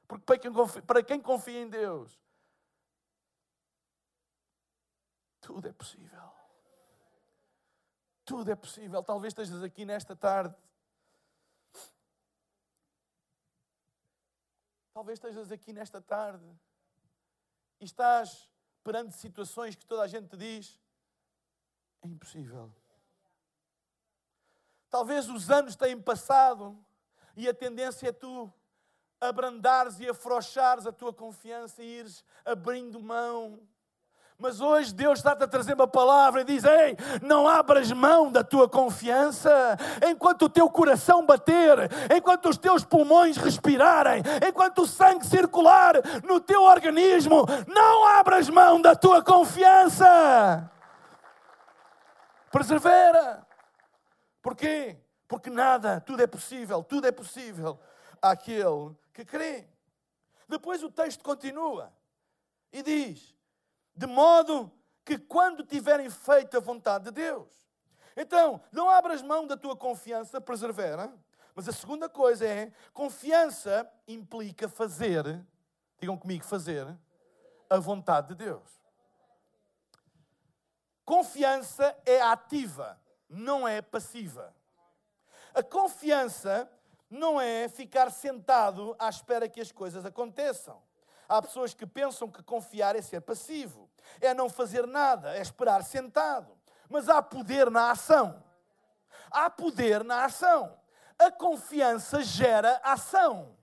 Porque 0.08 0.24
para 0.24 0.38
quem 0.38 0.52
confia, 0.52 0.82
para 0.82 1.02
quem 1.02 1.20
confia 1.20 1.60
em 1.62 1.68
Deus, 1.68 2.12
tudo 5.40 5.68
é 5.68 5.72
possível. 5.72 6.32
Tudo 8.24 8.50
é 8.50 8.56
possível. 8.56 9.02
Talvez 9.02 9.32
estejas 9.32 9.62
aqui 9.62 9.84
nesta 9.84 10.16
tarde 10.16 10.54
Talvez 14.92 15.18
estejas 15.18 15.50
aqui 15.50 15.72
nesta 15.72 16.00
tarde 16.00 16.44
e 17.80 17.84
estás 17.84 18.48
perante 18.84 19.14
situações 19.14 19.74
que 19.74 19.86
toda 19.86 20.02
a 20.02 20.06
gente 20.06 20.28
te 20.28 20.36
diz: 20.36 20.80
é 22.02 22.08
impossível. 22.08 22.72
Talvez 24.90 25.28
os 25.28 25.50
anos 25.50 25.74
tenham 25.74 26.02
passado 26.02 26.78
e 27.34 27.48
a 27.48 27.54
tendência 27.54 28.08
é 28.08 28.12
tu 28.12 28.52
abrandares 29.18 29.98
e 30.00 30.08
afrouxares 30.08 30.86
a 30.86 30.92
tua 30.92 31.14
confiança 31.14 31.82
e 31.82 32.00
ires 32.00 32.24
abrindo 32.44 33.00
mão 33.00 33.66
mas 34.42 34.60
hoje 34.60 34.92
Deus 34.92 35.20
está-te 35.20 35.44
a 35.44 35.46
trazer 35.46 35.74
uma 35.74 35.86
palavra 35.86 36.40
e 36.40 36.44
diz: 36.44 36.64
Ei, 36.64 36.96
não 37.22 37.46
abras 37.46 37.92
mão 37.92 38.30
da 38.30 38.42
tua 38.42 38.68
confiança, 38.68 39.78
enquanto 40.04 40.46
o 40.46 40.48
teu 40.48 40.68
coração 40.68 41.24
bater, 41.24 41.78
enquanto 42.12 42.48
os 42.48 42.58
teus 42.58 42.84
pulmões 42.84 43.36
respirarem, 43.36 44.20
enquanto 44.44 44.82
o 44.82 44.86
sangue 44.86 45.24
circular 45.24 45.94
no 46.24 46.40
teu 46.40 46.64
organismo, 46.64 47.46
não 47.68 48.04
abras 48.04 48.48
mão 48.48 48.82
da 48.82 48.96
tua 48.96 49.22
confiança. 49.22 50.68
Persevera. 52.50 53.46
Porquê? 54.42 54.96
Porque 55.28 55.50
nada, 55.50 56.00
tudo 56.00 56.20
é 56.20 56.26
possível, 56.26 56.82
tudo 56.82 57.06
é 57.06 57.12
possível 57.12 57.78
àquele 58.20 58.90
que 59.14 59.24
crê. 59.24 59.68
Depois 60.48 60.82
o 60.82 60.90
texto 60.90 61.22
continua 61.22 61.92
e 62.72 62.82
diz: 62.82 63.32
de 63.94 64.06
modo 64.06 64.70
que 65.04 65.18
quando 65.18 65.64
tiverem 65.64 66.08
feito 66.08 66.56
a 66.56 66.60
vontade 66.60 67.04
de 67.04 67.10
Deus. 67.10 67.48
Então, 68.16 68.60
não 68.70 68.88
abras 68.88 69.22
mão 69.22 69.46
da 69.46 69.56
tua 69.56 69.76
confiança, 69.76 70.40
persevera. 70.40 71.12
Mas 71.54 71.68
a 71.68 71.72
segunda 71.72 72.08
coisa 72.08 72.46
é: 72.46 72.72
confiança 72.92 73.90
implica 74.06 74.68
fazer, 74.68 75.44
digam 75.98 76.16
comigo, 76.16 76.44
fazer 76.44 76.86
a 77.68 77.78
vontade 77.78 78.28
de 78.28 78.34
Deus. 78.34 78.82
Confiança 81.04 81.96
é 82.06 82.20
ativa, 82.20 83.00
não 83.28 83.66
é 83.66 83.82
passiva. 83.82 84.54
A 85.54 85.62
confiança 85.62 86.70
não 87.10 87.40
é 87.40 87.68
ficar 87.68 88.10
sentado 88.10 88.96
à 88.98 89.08
espera 89.08 89.48
que 89.48 89.60
as 89.60 89.70
coisas 89.70 90.06
aconteçam. 90.06 90.82
Há 91.28 91.42
pessoas 91.42 91.74
que 91.74 91.86
pensam 91.86 92.30
que 92.30 92.42
confiar 92.42 92.96
é 92.96 93.02
ser 93.02 93.20
passivo, 93.20 93.81
é 94.20 94.34
não 94.34 94.48
fazer 94.48 94.86
nada, 94.86 95.36
é 95.36 95.40
esperar 95.40 95.82
sentado. 95.82 96.56
Mas 96.88 97.08
há 97.08 97.22
poder 97.22 97.70
na 97.70 97.90
ação. 97.90 98.42
Há 99.30 99.48
poder 99.48 100.04
na 100.04 100.24
ação. 100.24 100.78
A 101.18 101.30
confiança 101.30 102.22
gera 102.22 102.80
ação. 102.82 103.56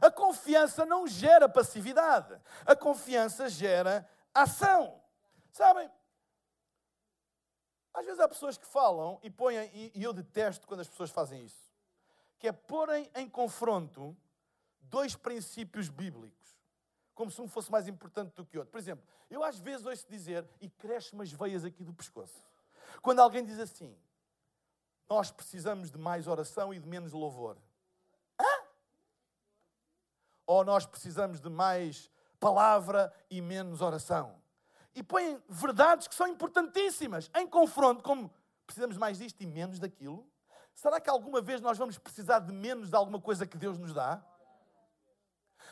A 0.00 0.10
confiança 0.10 0.86
não 0.86 1.06
gera 1.06 1.48
passividade. 1.48 2.40
A 2.64 2.74
confiança 2.74 3.48
gera 3.48 4.08
ação. 4.32 5.00
Sabem? 5.52 5.90
Às 7.92 8.06
vezes 8.06 8.20
há 8.20 8.28
pessoas 8.28 8.56
que 8.56 8.66
falam 8.66 9.18
e 9.22 9.28
põem, 9.28 9.70
e 9.74 10.02
eu 10.02 10.12
detesto 10.12 10.66
quando 10.66 10.80
as 10.80 10.88
pessoas 10.88 11.10
fazem 11.10 11.44
isso, 11.44 11.70
que 12.38 12.46
é 12.48 12.52
porem 12.52 13.10
em 13.14 13.28
confronto 13.28 14.16
dois 14.82 15.16
princípios 15.16 15.88
bíblicos, 15.88 16.39
como 17.20 17.30
se 17.30 17.42
um 17.42 17.46
fosse 17.46 17.70
mais 17.70 17.86
importante 17.86 18.32
do 18.34 18.46
que 18.46 18.56
outro. 18.56 18.72
Por 18.72 18.78
exemplo, 18.78 19.06
eu 19.28 19.44
às 19.44 19.58
vezes 19.58 19.84
ouço 19.84 20.06
dizer, 20.08 20.48
e 20.58 20.70
cresce-me 20.70 21.22
as 21.22 21.30
veias 21.30 21.66
aqui 21.66 21.84
do 21.84 21.92
pescoço, 21.92 22.42
quando 23.02 23.20
alguém 23.20 23.44
diz 23.44 23.58
assim: 23.58 23.94
Nós 25.06 25.30
precisamos 25.30 25.90
de 25.90 25.98
mais 25.98 26.26
oração 26.26 26.72
e 26.72 26.78
de 26.78 26.88
menos 26.88 27.12
louvor. 27.12 27.58
Hã? 28.40 28.66
Ou 30.46 30.64
nós 30.64 30.86
precisamos 30.86 31.42
de 31.42 31.50
mais 31.50 32.10
palavra 32.40 33.12
e 33.28 33.42
menos 33.42 33.82
oração. 33.82 34.40
E 34.94 35.02
põem 35.02 35.42
verdades 35.46 36.08
que 36.08 36.14
são 36.14 36.26
importantíssimas 36.26 37.30
em 37.36 37.46
confronto, 37.46 38.02
como 38.02 38.32
precisamos 38.64 38.96
mais 38.96 39.18
disto 39.18 39.42
e 39.42 39.46
menos 39.46 39.78
daquilo. 39.78 40.26
Será 40.74 40.98
que 40.98 41.10
alguma 41.10 41.42
vez 41.42 41.60
nós 41.60 41.76
vamos 41.76 41.98
precisar 41.98 42.38
de 42.38 42.50
menos 42.54 42.88
de 42.88 42.96
alguma 42.96 43.20
coisa 43.20 43.46
que 43.46 43.58
Deus 43.58 43.76
nos 43.76 43.92
dá? 43.92 44.24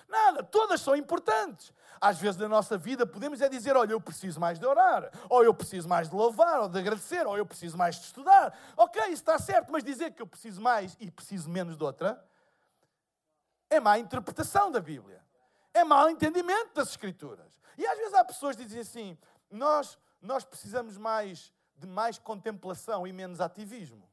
Nada, 0.09 0.43
todas 0.43 0.81
são 0.81 0.97
importantes. 0.97 1.73
Às 2.01 2.19
vezes 2.19 2.41
na 2.41 2.49
nossa 2.49 2.79
vida 2.79 3.07
podemos 3.07 3.41
é 3.41 3.49
dizer: 3.49 3.77
olha, 3.77 3.93
eu 3.93 4.01
preciso 4.01 4.41
mais 4.41 4.59
de 4.59 4.65
orar, 4.65 5.11
ou 5.29 5.45
eu 5.45 5.53
preciso 5.53 5.89
mais 5.89 6.09
de 6.09 6.15
louvar, 6.15 6.61
ou 6.61 6.69
de 6.69 6.79
agradecer, 6.79 7.27
ou 7.27 7.37
eu 7.37 7.45
preciso 7.45 7.77
mais 7.77 7.97
de 7.97 8.07
estudar. 8.07 8.59
Ok, 8.77 9.03
isso 9.05 9.15
está 9.15 9.39
certo, 9.39 9.71
mas 9.71 9.85
dizer 9.85 10.13
que 10.13 10.23
eu 10.23 10.27
preciso 10.27 10.61
mais 10.61 10.97
e 10.99 11.11
preciso 11.11 11.51
menos 11.51 11.77
de 11.77 11.85
outra 11.85 12.25
é 13.71 13.79
má 13.79 13.99
interpretação 13.99 14.71
da 14.71 14.81
Bíblia. 14.81 15.23
É 15.75 15.85
mau 15.85 16.09
entendimento 16.09 16.75
das 16.75 16.89
Escrituras. 16.89 17.61
E 17.77 17.87
às 17.87 17.99
vezes 17.99 18.15
há 18.15 18.25
pessoas 18.25 18.57
que 18.57 18.65
dizem 18.65 18.81
assim: 18.81 19.19
nós, 19.51 19.99
nós 20.21 20.45
precisamos 20.45 20.97
mais 20.97 21.53
de 21.77 21.87
mais 21.87 22.19
contemplação 22.19 23.07
e 23.07 23.13
menos 23.13 23.41
ativismo. 23.41 24.09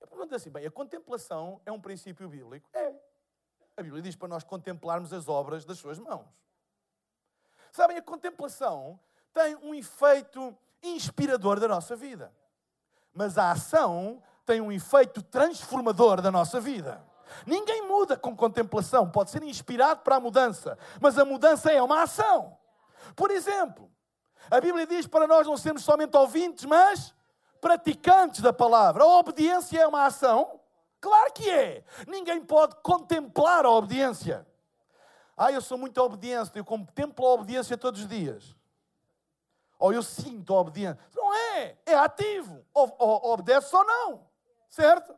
Eu 0.00 0.06
pergunto 0.06 0.34
assim: 0.34 0.50
bem, 0.50 0.66
a 0.66 0.70
contemplação 0.70 1.60
é 1.64 1.72
um 1.72 1.80
princípio 1.80 2.28
bíblico? 2.28 2.68
É. 2.72 2.94
A 3.76 3.82
Bíblia 3.82 4.02
diz 4.02 4.14
para 4.14 4.28
nós 4.28 4.44
contemplarmos 4.44 5.12
as 5.12 5.28
obras 5.28 5.64
das 5.64 5.78
suas 5.78 5.98
mãos. 5.98 6.26
Sabem, 7.72 7.96
a 7.96 8.02
contemplação 8.02 8.98
tem 9.32 9.56
um 9.56 9.74
efeito 9.74 10.56
inspirador 10.82 11.58
da 11.58 11.66
nossa 11.66 11.96
vida. 11.96 12.32
Mas 13.12 13.36
a 13.36 13.50
ação 13.50 14.22
tem 14.46 14.60
um 14.60 14.70
efeito 14.70 15.22
transformador 15.22 16.20
da 16.20 16.30
nossa 16.30 16.60
vida. 16.60 17.04
Ninguém 17.46 17.88
muda 17.88 18.16
com 18.16 18.36
contemplação, 18.36 19.10
pode 19.10 19.30
ser 19.30 19.42
inspirado 19.42 20.02
para 20.02 20.16
a 20.16 20.20
mudança, 20.20 20.78
mas 21.00 21.18
a 21.18 21.24
mudança 21.24 21.72
é 21.72 21.82
uma 21.82 22.02
ação. 22.02 22.56
Por 23.16 23.30
exemplo, 23.30 23.90
a 24.50 24.60
Bíblia 24.60 24.86
diz 24.86 25.06
para 25.06 25.26
nós 25.26 25.46
não 25.46 25.56
sermos 25.56 25.82
somente 25.82 26.16
ouvintes, 26.16 26.64
mas 26.64 27.14
praticantes 27.60 28.40
da 28.40 28.52
palavra. 28.52 29.02
A 29.02 29.18
obediência 29.18 29.80
é 29.80 29.86
uma 29.86 30.04
ação 30.06 30.60
Claro 31.04 31.34
que 31.34 31.50
é. 31.50 31.84
Ninguém 32.08 32.42
pode 32.42 32.76
contemplar 32.76 33.66
a 33.66 33.70
obediência. 33.70 34.46
Ah, 35.36 35.52
eu 35.52 35.60
sou 35.60 35.76
muito 35.76 35.98
obediente, 36.00 36.50
eu 36.54 36.64
contemplo 36.64 37.26
a 37.26 37.34
obediência 37.34 37.76
todos 37.76 38.00
os 38.00 38.08
dias. 38.08 38.56
Ou 39.78 39.92
eu 39.92 40.02
sinto 40.02 40.54
a 40.54 40.60
obediência. 40.60 40.98
Não 41.14 41.34
é, 41.34 41.76
é 41.84 41.94
ativo. 41.94 42.64
Ou, 42.72 42.96
ou, 42.98 43.32
obedece 43.32 43.76
ou 43.76 43.84
não. 43.84 44.26
Certo? 44.70 45.14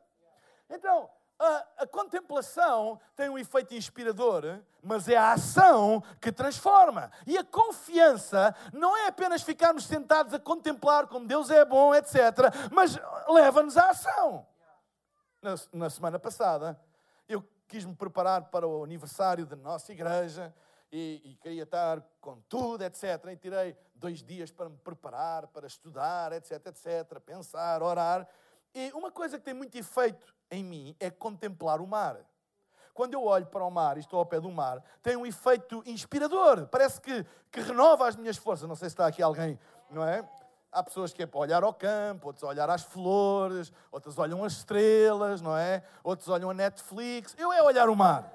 Então, 0.69 1.09
a, 1.39 1.67
a, 1.79 1.87
contemplação 1.87 3.01
tem 3.15 3.29
um 3.29 3.39
efeito 3.39 3.73
inspirador, 3.73 4.59
mas 4.83 5.09
é 5.09 5.17
a 5.17 5.35
ação 5.35 6.03
que 6.21 6.33
transforma. 6.33 7.13
E 7.25 7.39
a 7.39 7.45
confiança 7.45 8.53
não 8.73 8.97
é 8.97 9.07
apenas 9.07 9.41
ficarmos 9.41 9.85
sentados 9.85 10.35
a 10.35 10.41
contemplar 10.41 11.07
como 11.07 11.29
Deus 11.29 11.49
é 11.49 11.65
bom, 11.65 11.95
etc., 11.95 12.19
mas 12.73 12.99
leva-nos 13.29 13.77
à 13.77 13.91
ação 13.91 14.45
na, 15.47 15.55
na 15.73 15.91
semana 15.91 16.19
passada, 16.19 16.79
eu 17.29 17.45
quis 17.69 17.85
me 17.85 17.95
preparar 17.95 18.51
para 18.51 18.67
o 18.67 18.83
aniversário 18.83 19.47
da 19.47 19.55
nossa 19.55 19.93
igreja 19.93 20.53
e, 20.91 21.21
e, 21.25 21.37
queria 21.37 21.63
estar 21.63 22.01
com 22.21 22.41
tudo, 22.49 22.83
etc. 22.83 23.05
E 23.33 23.37
tirei 23.37 23.77
dois 23.95 24.23
dias 24.23 24.51
para 24.51 24.69
me 24.69 24.77
preparar, 24.79 25.47
para 25.49 25.67
estudar, 25.67 26.33
etc, 26.33 26.67
etc, 26.67 27.21
pensar, 27.21 27.83
orar. 27.83 28.27
E 28.75 28.91
uma 28.93 29.11
coisa 29.11 29.39
que 29.39 29.45
tem 29.45 29.55
muito 29.55 29.77
efeito 29.77 30.35
em 30.51 30.65
mim 30.65 30.97
é 30.99 31.11
contemplar 31.11 31.81
o 31.81 31.87
mar. 31.87 32.19
Quando 32.93 33.15
eu 33.15 33.25
olho 33.25 33.47
para 33.47 33.65
o 33.65 33.71
mar 33.71 33.97
e 33.97 34.01
estou 34.01 34.19
ao 34.19 34.27
pé 34.27 34.41
do 34.41 34.51
mar, 34.51 34.83
tem 35.03 35.17
um 35.17 35.27
efeito 35.27 35.83
inspirador. 35.87 36.67
Parece 36.69 37.01
que, 37.01 37.27
que 37.51 37.61
renova 37.61 38.09
as 38.09 38.17
minhas 38.17 38.37
forças. 38.37 38.69
Não 38.69 38.77
sei 38.77 38.89
se 38.89 38.95
está 38.95 39.07
aqui 39.07 39.23
alguém, 39.23 39.59
não 39.91 40.03
é? 40.03 40.27
Há 40.77 40.83
pessoas 40.83 41.11
que 41.11 41.23
é 41.23 41.27
para 41.27 41.41
olhar 41.41 41.63
ao 41.63 41.73
campo, 41.73 42.27
outros 42.27 42.43
olhar 42.43 42.69
às 42.69 42.83
flores, 42.83 43.73
outros 43.91 44.19
olham 44.19 44.45
as 44.45 44.53
estrelas, 44.53 45.41
não 45.41 45.57
é? 45.57 45.83
Outros 46.05 46.29
olham 46.29 46.51
a 46.51 46.55
Netflix. 46.55 47.35
Eu 47.39 47.51
é 47.51 47.63
olhar 47.63 47.89
o 47.89 47.97
mar. 47.97 48.31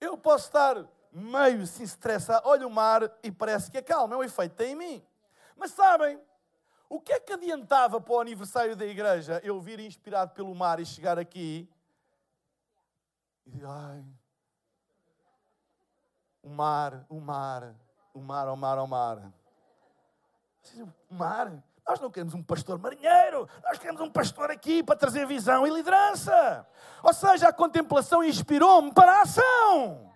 Eu 0.00 0.16
posso 0.16 0.46
estar 0.46 0.82
meio 1.12 1.62
assim 1.64 1.82
estressado, 1.82 2.48
olho 2.48 2.68
o 2.68 2.70
mar 2.70 3.02
e 3.22 3.30
parece 3.30 3.70
que 3.70 3.76
acalma, 3.76 4.14
é 4.14 4.16
o 4.16 4.24
efeito 4.24 4.54
tem 4.54 4.72
em 4.72 4.76
mim. 4.76 5.06
Mas 5.54 5.72
sabem, 5.72 6.18
o 6.88 6.98
que 6.98 7.12
é 7.12 7.20
que 7.20 7.34
adiantava 7.34 8.00
para 8.00 8.14
o 8.14 8.20
aniversário 8.20 8.74
da 8.74 8.86
igreja 8.86 9.42
eu 9.44 9.60
vir 9.60 9.78
inspirado 9.78 10.32
pelo 10.32 10.54
mar 10.54 10.80
e 10.80 10.86
chegar 10.86 11.18
aqui 11.18 11.68
e 13.44 13.50
dizer, 13.50 13.66
ai, 13.66 14.02
o 16.44 16.50
mar, 16.50 17.06
o 17.08 17.18
mar, 17.18 17.74
o 18.12 18.20
mar, 18.20 18.48
o 18.48 18.56
mar, 18.56 18.78
o 18.78 18.86
mar. 18.86 19.32
O 21.10 21.14
mar? 21.14 21.64
Nós 21.86 22.00
não 22.00 22.10
queremos 22.10 22.34
um 22.34 22.42
pastor 22.42 22.78
marinheiro, 22.78 23.48
nós 23.62 23.78
queremos 23.78 24.00
um 24.00 24.10
pastor 24.10 24.50
aqui 24.50 24.82
para 24.82 24.96
trazer 24.96 25.26
visão 25.26 25.66
e 25.66 25.70
liderança. 25.70 26.66
Ou 27.02 27.12
seja, 27.12 27.48
a 27.48 27.52
contemplação 27.52 28.22
inspirou-me 28.22 28.92
para 28.92 29.12
a 29.12 29.22
ação. 29.22 30.12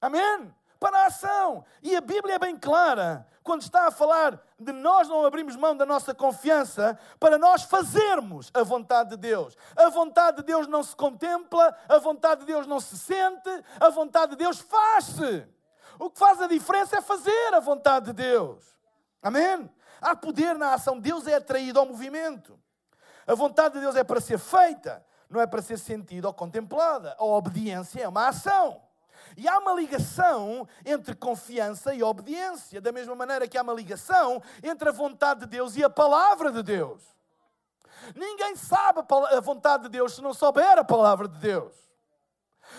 Amém? 0.00 0.54
Para 0.78 1.04
a 1.04 1.06
ação. 1.06 1.64
E 1.82 1.96
a 1.96 2.00
Bíblia 2.00 2.34
é 2.34 2.38
bem 2.38 2.56
clara 2.56 3.26
quando 3.42 3.62
está 3.62 3.86
a 3.86 3.90
falar 3.90 4.40
de 4.58 4.72
nós 4.72 5.08
não 5.08 5.24
abrimos 5.24 5.54
mão 5.54 5.76
da 5.76 5.86
nossa 5.86 6.12
confiança 6.12 6.98
para 7.20 7.38
nós 7.38 7.62
fazermos 7.62 8.50
a 8.52 8.62
vontade 8.62 9.10
de 9.10 9.16
Deus. 9.16 9.56
A 9.76 9.88
vontade 9.88 10.38
de 10.38 10.42
Deus 10.42 10.66
não 10.66 10.82
se 10.82 10.96
contempla, 10.96 11.74
a 11.88 11.98
vontade 11.98 12.40
de 12.40 12.46
Deus 12.46 12.66
não 12.66 12.80
se 12.80 12.98
sente, 12.98 13.50
a 13.78 13.88
vontade 13.90 14.32
de 14.32 14.38
Deus 14.38 14.58
faz-se. 14.58 15.46
O 15.98 16.10
que 16.10 16.18
faz 16.18 16.42
a 16.42 16.46
diferença 16.46 16.96
é 16.96 17.00
fazer 17.00 17.54
a 17.54 17.60
vontade 17.60 18.06
de 18.06 18.12
Deus. 18.14 18.64
Amém? 19.22 19.70
Há 20.00 20.14
poder 20.14 20.58
na 20.58 20.74
ação. 20.74 20.98
Deus 20.98 21.26
é 21.26 21.36
atraído 21.36 21.78
ao 21.78 21.86
movimento. 21.86 22.58
A 23.26 23.34
vontade 23.34 23.74
de 23.74 23.80
Deus 23.80 23.96
é 23.96 24.04
para 24.04 24.20
ser 24.20 24.38
feita, 24.38 25.04
não 25.28 25.40
é 25.40 25.46
para 25.46 25.62
ser 25.62 25.78
sentida 25.78 26.28
ou 26.28 26.34
contemplada. 26.34 27.16
A 27.18 27.24
obediência 27.24 28.02
é 28.02 28.08
uma 28.08 28.28
ação. 28.28 28.85
E 29.36 29.46
há 29.46 29.58
uma 29.58 29.72
ligação 29.74 30.66
entre 30.84 31.14
confiança 31.14 31.94
e 31.94 32.02
obediência, 32.02 32.80
da 32.80 32.90
mesma 32.90 33.14
maneira 33.14 33.46
que 33.46 33.58
há 33.58 33.62
uma 33.62 33.74
ligação 33.74 34.42
entre 34.62 34.88
a 34.88 34.92
vontade 34.92 35.40
de 35.40 35.46
Deus 35.46 35.76
e 35.76 35.84
a 35.84 35.90
palavra 35.90 36.50
de 36.50 36.62
Deus. 36.62 37.02
Ninguém 38.14 38.56
sabe 38.56 39.00
a 39.10 39.40
vontade 39.40 39.84
de 39.84 39.88
Deus 39.90 40.14
se 40.14 40.22
não 40.22 40.32
souber 40.32 40.78
a 40.78 40.84
palavra 40.84 41.28
de 41.28 41.38
Deus 41.38 41.85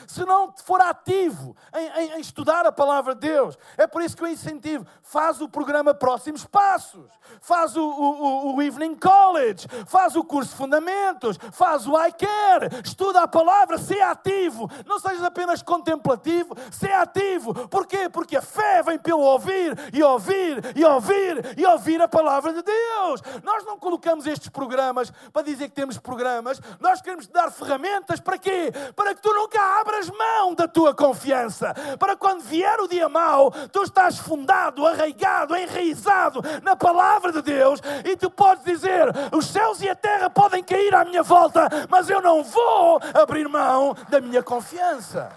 se 0.05 0.25
não 0.25 0.53
for 0.63 0.81
ativo 0.81 1.55
em, 1.73 1.87
em, 1.87 2.11
em, 2.13 2.19
estudar 2.19 2.65
a 2.65 2.71
palavra 2.71 3.15
de 3.15 3.27
Deus. 3.27 3.57
É 3.77 3.87
por 3.87 4.01
isso 4.01 4.15
que 4.15 4.23
eu 4.23 4.27
incentivo. 4.27 4.85
Faz 5.01 5.41
o 5.41 5.49
programa 5.49 5.93
Próximos 5.93 6.45
Passos, 6.45 7.09
faz 7.41 7.75
o, 7.75 7.83
o, 7.83 8.55
o 8.55 8.61
Evening 8.61 8.95
College, 8.95 9.67
faz 9.87 10.15
o 10.15 10.23
curso 10.23 10.55
Fundamentos, 10.55 11.37
faz 11.51 11.87
o 11.87 11.93
iCare, 12.05 12.69
estuda 12.83 13.21
a 13.21 13.27
palavra, 13.27 13.77
se 13.77 13.99
ativo. 14.01 14.69
Não 14.85 14.99
sejas 14.99 15.23
apenas 15.23 15.61
contemplativo, 15.61 16.55
se 16.71 16.91
ativo. 16.91 17.67
Porquê? 17.67 18.09
Porque 18.09 18.37
a 18.37 18.41
fé 18.41 18.81
vem 18.83 18.97
pelo 18.97 19.21
ouvir 19.21 19.77
e 19.93 20.03
ouvir 20.03 20.61
e 20.75 20.83
ouvir 20.83 21.57
e 21.57 21.65
ouvir 21.65 22.01
a 22.01 22.07
palavra 22.07 22.53
de 22.53 22.61
Deus. 22.61 23.21
Nós 23.43 23.63
não 23.65 23.77
colocamos 23.77 24.25
estes 24.25 24.49
programas 24.49 25.11
para 25.31 25.41
dizer 25.41 25.69
que 25.69 25.75
temos 25.75 25.97
programas, 25.97 26.59
nós 26.79 27.01
queremos 27.01 27.27
dar 27.27 27.51
ferramentas 27.51 28.19
para 28.19 28.37
quê? 28.37 28.71
Para 28.95 29.13
que 29.13 29.21
tu 29.21 29.33
nunca 29.33 29.76
abras 29.79 30.09
mão 30.09 30.55
da 30.55 30.67
tua 30.67 30.93
confiança, 30.93 31.73
para 31.99 32.15
quando 32.15 32.41
vier 32.41 32.79
o 32.79 32.87
dia 32.87 33.07
mau, 33.07 33.51
tu 33.71 33.83
estás 33.83 34.17
fundado, 34.17 34.85
arraigado, 34.85 35.55
enraizado 35.55 36.41
na 36.63 36.75
palavra 36.75 37.31
de 37.31 37.41
Deus 37.41 37.79
e 38.05 38.15
tu 38.15 38.29
podes 38.29 38.63
dizer: 38.63 39.07
os 39.35 39.45
céus 39.47 39.81
e 39.81 39.89
a 39.89 39.95
terra 39.95 40.29
podem 40.29 40.63
cair 40.63 40.93
à 40.95 41.05
minha 41.05 41.23
volta, 41.23 41.67
mas 41.89 42.09
eu 42.09 42.21
não 42.21 42.43
vou 42.43 42.99
abrir 43.13 43.47
mão 43.47 43.95
da 44.09 44.19
minha 44.19 44.43
confiança. 44.43 45.31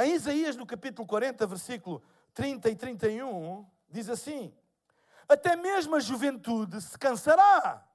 Em 0.00 0.14
Isaías, 0.14 0.56
no 0.56 0.64
capítulo 0.64 1.06
40, 1.06 1.46
versículo 1.46 2.02
30 2.32 2.70
e 2.70 2.74
31, 2.74 3.66
diz 3.90 4.08
assim: 4.08 4.50
até 5.30 5.54
mesmo 5.54 5.94
a 5.94 6.00
juventude 6.00 6.80
se 6.80 6.98
cansará. 6.98 7.86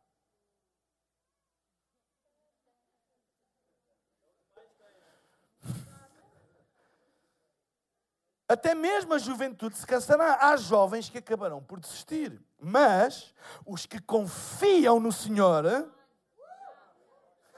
Até 8.48 8.74
mesmo 8.74 9.14
a 9.14 9.18
juventude 9.18 9.76
se 9.76 9.86
cansará. 9.86 10.38
Há 10.40 10.56
jovens 10.56 11.10
que 11.10 11.18
acabarão 11.18 11.62
por 11.62 11.78
desistir. 11.78 12.42
Mas 12.58 13.36
os 13.66 13.86
que 13.86 14.00
confiam 14.00 14.98
no 14.98 15.12
Senhor. 15.12 15.92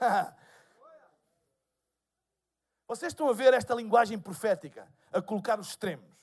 Vocês 2.88 3.12
estão 3.12 3.28
a 3.28 3.32
ver 3.32 3.54
esta 3.54 3.74
linguagem 3.74 4.18
profética 4.18 4.92
a 5.12 5.22
colocar 5.22 5.60
os 5.60 5.68
extremos. 5.68 6.17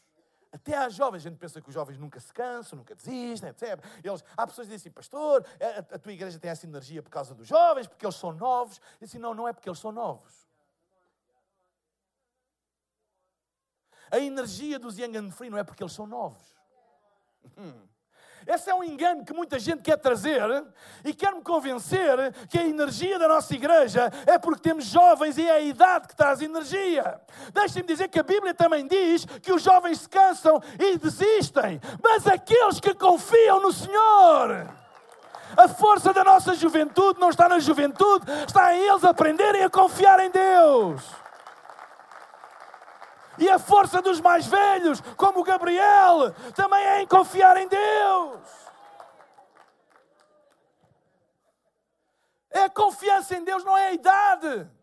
Até 0.55 0.77
às 0.77 0.93
jovens, 0.93 1.17
a 1.17 1.29
gente 1.29 1.37
pensa 1.37 1.61
que 1.61 1.67
os 1.67 1.73
jovens 1.73 1.97
nunca 1.97 2.17
se 2.17 2.33
cansam, 2.33 2.77
nunca 2.77 2.95
desistem, 2.95 3.49
etc. 3.49 3.77
Eles, 4.01 4.23
há 4.37 4.47
pessoas 4.47 4.67
que 4.67 4.73
dizem 4.73 4.87
assim, 4.87 4.89
pastor, 4.89 5.45
a, 5.59 5.95
a, 5.95 5.99
tua 5.99 6.13
igreja 6.13 6.39
tem 6.39 6.49
essa 6.49 6.65
energia 6.65 7.03
por 7.03 7.09
causa 7.09 7.35
dos 7.35 7.45
jovens, 7.45 7.87
porque 7.87 8.05
eles 8.05 8.15
são 8.15 8.31
novos. 8.31 8.79
E 9.01 9.03
assim, 9.03 9.19
não, 9.19 9.33
não 9.33 9.45
é 9.49 9.51
porque 9.51 9.67
eles 9.67 9.79
são 9.79 9.91
novos. 9.91 10.47
A 14.09 14.17
energia 14.17 14.79
dos 14.79 14.97
Young 14.97 15.17
and 15.17 15.31
Free 15.31 15.49
não 15.49 15.57
é 15.57 15.63
porque 15.65 15.83
eles 15.83 15.91
são 15.91 16.07
novos. 16.07 16.55
Hum. 17.57 17.85
Esse 18.47 18.69
é 18.69 18.75
um 18.75 18.83
engano 18.83 19.25
que 19.25 19.33
muita 19.33 19.57
gente 19.57 19.81
quer 19.81 19.97
trazer 19.97 20.41
e 21.03 21.13
quer-me 21.13 21.41
convencer 21.41 22.31
que 22.47 22.59
a 22.59 22.67
energia 22.67 23.17
da 23.17 23.27
nossa 23.27 23.53
igreja 23.55 24.11
é 24.25 24.37
porque 24.37 24.61
temos 24.61 24.85
jovens 24.85 25.37
e 25.37 25.47
é 25.47 25.51
a 25.51 25.59
idade 25.59 26.07
que 26.07 26.15
traz 26.15 26.41
energia. 26.41 27.19
Deixem-me 27.53 27.87
dizer 27.87 28.07
que 28.07 28.19
a 28.19 28.23
Bíblia 28.23 28.53
também 28.53 28.85
diz 28.87 29.25
que 29.41 29.51
os 29.51 29.63
jovens 29.63 30.01
se 30.01 30.09
cansam 30.09 30.61
e 30.79 30.97
desistem, 30.97 31.81
mas 32.03 32.27
aqueles 32.27 32.79
que 32.79 32.93
confiam 32.93 33.59
no 33.61 33.73
Senhor. 33.73 34.67
A 35.57 35.67
força 35.67 36.13
da 36.13 36.23
nossa 36.23 36.53
juventude 36.53 37.19
não 37.19 37.29
está 37.29 37.49
na 37.49 37.59
juventude, 37.59 38.25
está 38.47 38.75
em 38.75 38.81
eles 38.81 39.03
aprenderem 39.03 39.63
a 39.63 39.69
confiar 39.69 40.19
em 40.19 40.29
Deus. 40.29 41.24
E 43.37 43.49
a 43.49 43.59
força 43.59 44.01
dos 44.01 44.21
mais 44.21 44.45
velhos, 44.45 45.01
como 45.17 45.43
Gabriel, 45.43 46.33
também 46.55 46.83
é 46.83 47.01
em 47.01 47.07
confiar 47.07 47.57
em 47.57 47.67
Deus. 47.67 48.39
É 52.49 52.63
a 52.63 52.69
confiança 52.69 53.35
em 53.35 53.43
Deus, 53.43 53.63
não 53.63 53.77
é 53.77 53.87
a 53.87 53.93
idade. 53.93 54.74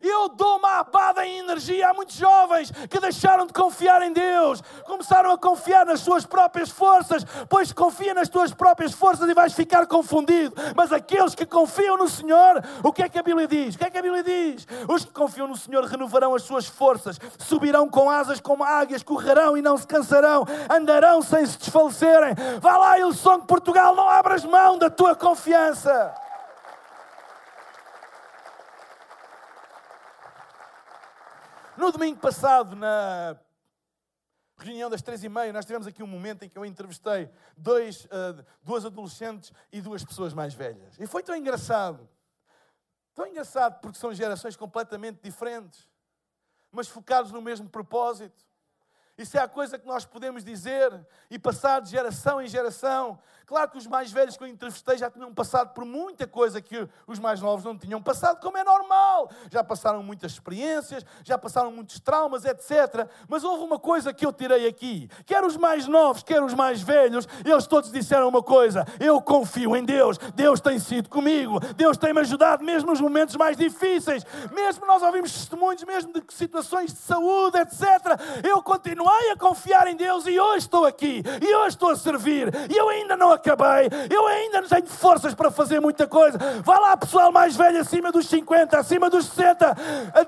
Eu 0.00 0.28
dou 0.28 0.58
uma 0.58 0.80
abada 0.80 1.26
em 1.26 1.38
energia. 1.38 1.88
Há 1.88 1.94
muitos 1.94 2.16
jovens 2.16 2.70
que 2.70 3.00
deixaram 3.00 3.46
de 3.46 3.52
confiar 3.52 4.02
em 4.02 4.12
Deus, 4.12 4.62
começaram 4.84 5.30
a 5.30 5.38
confiar 5.38 5.86
nas 5.86 6.00
suas 6.00 6.26
próprias 6.26 6.68
forças, 6.68 7.24
pois 7.48 7.72
confia 7.72 8.12
nas 8.12 8.28
tuas 8.28 8.52
próprias 8.52 8.92
forças 8.92 9.28
e 9.28 9.34
vais 9.34 9.54
ficar 9.54 9.86
confundido. 9.86 10.54
Mas 10.76 10.92
aqueles 10.92 11.34
que 11.34 11.46
confiam 11.46 11.96
no 11.96 12.08
Senhor, 12.08 12.62
o 12.84 12.92
que 12.92 13.02
é 13.02 13.08
que 13.08 13.18
a 13.18 13.22
Bíblia 13.22 13.48
diz? 13.48 13.74
O 13.74 13.78
que 13.78 13.84
é 13.84 13.90
que 13.90 13.98
a 13.98 14.02
Bíblia 14.02 14.22
diz? 14.22 14.66
Os 14.86 15.04
que 15.04 15.12
confiam 15.12 15.48
no 15.48 15.56
Senhor 15.56 15.84
renovarão 15.84 16.34
as 16.34 16.42
suas 16.42 16.66
forças, 16.66 17.18
subirão 17.38 17.88
com 17.88 18.10
asas 18.10 18.38
como 18.38 18.64
águias, 18.64 19.02
correrão 19.02 19.56
e 19.56 19.62
não 19.62 19.78
se 19.78 19.86
cansarão, 19.86 20.44
andarão 20.70 21.22
sem 21.22 21.46
se 21.46 21.58
desfalecerem. 21.58 22.34
Vá 22.60 22.76
lá, 22.76 22.98
Ilson 22.98 23.40
Portugal, 23.40 23.96
não 23.96 24.08
abras 24.08 24.44
mão 24.44 24.78
da 24.78 24.90
tua 24.90 25.14
confiança. 25.14 26.25
No 31.76 31.92
domingo 31.92 32.18
passado, 32.18 32.74
na 32.74 33.36
reunião 34.56 34.88
das 34.88 35.02
três 35.02 35.22
e 35.22 35.28
meia, 35.28 35.52
nós 35.52 35.66
tivemos 35.66 35.86
aqui 35.86 36.02
um 36.02 36.06
momento 36.06 36.42
em 36.42 36.48
que 36.48 36.56
eu 36.56 36.64
entrevistei 36.64 37.30
dois, 37.54 38.06
uh, 38.06 38.42
duas 38.62 38.86
adolescentes 38.86 39.52
e 39.70 39.82
duas 39.82 40.02
pessoas 40.02 40.32
mais 40.32 40.54
velhas. 40.54 40.98
E 40.98 41.06
foi 41.06 41.22
tão 41.22 41.36
engraçado. 41.36 42.08
Tão 43.14 43.26
engraçado 43.26 43.78
porque 43.80 43.98
são 43.98 44.14
gerações 44.14 44.56
completamente 44.56 45.20
diferentes, 45.22 45.86
mas 46.72 46.88
focados 46.88 47.30
no 47.30 47.42
mesmo 47.42 47.68
propósito. 47.68 48.46
Isso 49.18 49.36
é 49.36 49.40
a 49.40 49.48
coisa 49.48 49.78
que 49.78 49.86
nós 49.86 50.06
podemos 50.06 50.42
dizer 50.42 51.06
e 51.30 51.38
passar 51.38 51.80
de 51.80 51.90
geração 51.90 52.40
em 52.40 52.48
geração. 52.48 53.18
Claro 53.46 53.70
que 53.70 53.78
os 53.78 53.86
mais 53.86 54.10
velhos 54.10 54.36
que 54.36 54.42
eu 54.42 54.48
entrevistei 54.48 54.98
já 54.98 55.08
tinham 55.08 55.32
passado 55.32 55.72
por 55.72 55.84
muita 55.84 56.26
coisa 56.26 56.60
que 56.60 56.88
os 57.06 57.20
mais 57.20 57.40
novos 57.40 57.64
não 57.64 57.78
tinham 57.78 58.02
passado, 58.02 58.40
como 58.40 58.58
é 58.58 58.64
normal. 58.64 59.30
Já 59.52 59.62
passaram 59.62 60.02
muitas 60.02 60.32
experiências, 60.32 61.06
já 61.22 61.38
passaram 61.38 61.70
muitos 61.70 62.00
traumas, 62.00 62.44
etc. 62.44 63.08
Mas 63.28 63.44
houve 63.44 63.62
uma 63.62 63.78
coisa 63.78 64.12
que 64.12 64.26
eu 64.26 64.32
tirei 64.32 64.66
aqui. 64.66 65.08
Quer 65.24 65.44
os 65.44 65.56
mais 65.56 65.86
novos, 65.86 66.24
quer 66.24 66.42
os 66.42 66.54
mais 66.54 66.82
velhos, 66.82 67.28
eles 67.44 67.68
todos 67.68 67.92
disseram 67.92 68.28
uma 68.28 68.42
coisa: 68.42 68.84
eu 68.98 69.22
confio 69.22 69.76
em 69.76 69.84
Deus. 69.84 70.18
Deus 70.34 70.60
tem 70.60 70.80
sido 70.80 71.08
comigo. 71.08 71.60
Deus 71.76 71.96
tem 71.96 72.12
me 72.12 72.22
ajudado 72.22 72.64
mesmo 72.64 72.90
nos 72.90 73.00
momentos 73.00 73.36
mais 73.36 73.56
difíceis. 73.56 74.24
Mesmo 74.50 74.84
nós 74.86 75.04
ouvimos 75.04 75.32
testemunhos 75.32 75.84
mesmo 75.84 76.12
de 76.12 76.20
situações 76.30 76.92
de 76.92 76.98
saúde, 76.98 77.58
etc. 77.58 77.80
Eu 78.42 78.60
continuei 78.60 79.30
a 79.30 79.36
confiar 79.36 79.86
em 79.86 79.94
Deus 79.94 80.26
e 80.26 80.40
hoje 80.40 80.64
estou 80.64 80.84
aqui. 80.84 81.22
E 81.40 81.54
hoje 81.54 81.76
estou 81.76 81.90
a 81.90 81.96
servir. 81.96 82.52
E 82.68 82.76
eu 82.76 82.88
ainda 82.88 83.16
não 83.16 83.35
acabei, 83.36 83.88
eu 84.10 84.26
ainda 84.26 84.60
não 84.60 84.68
tenho 84.68 84.86
forças 84.86 85.34
para 85.34 85.50
fazer 85.50 85.80
muita 85.80 86.06
coisa. 86.06 86.38
Vá 86.62 86.78
lá, 86.78 86.96
pessoal 86.96 87.30
mais 87.30 87.56
velho, 87.56 87.80
acima 87.80 88.10
dos 88.10 88.26
50, 88.26 88.78
acima 88.78 89.08
dos 89.08 89.26
60. 89.26 89.76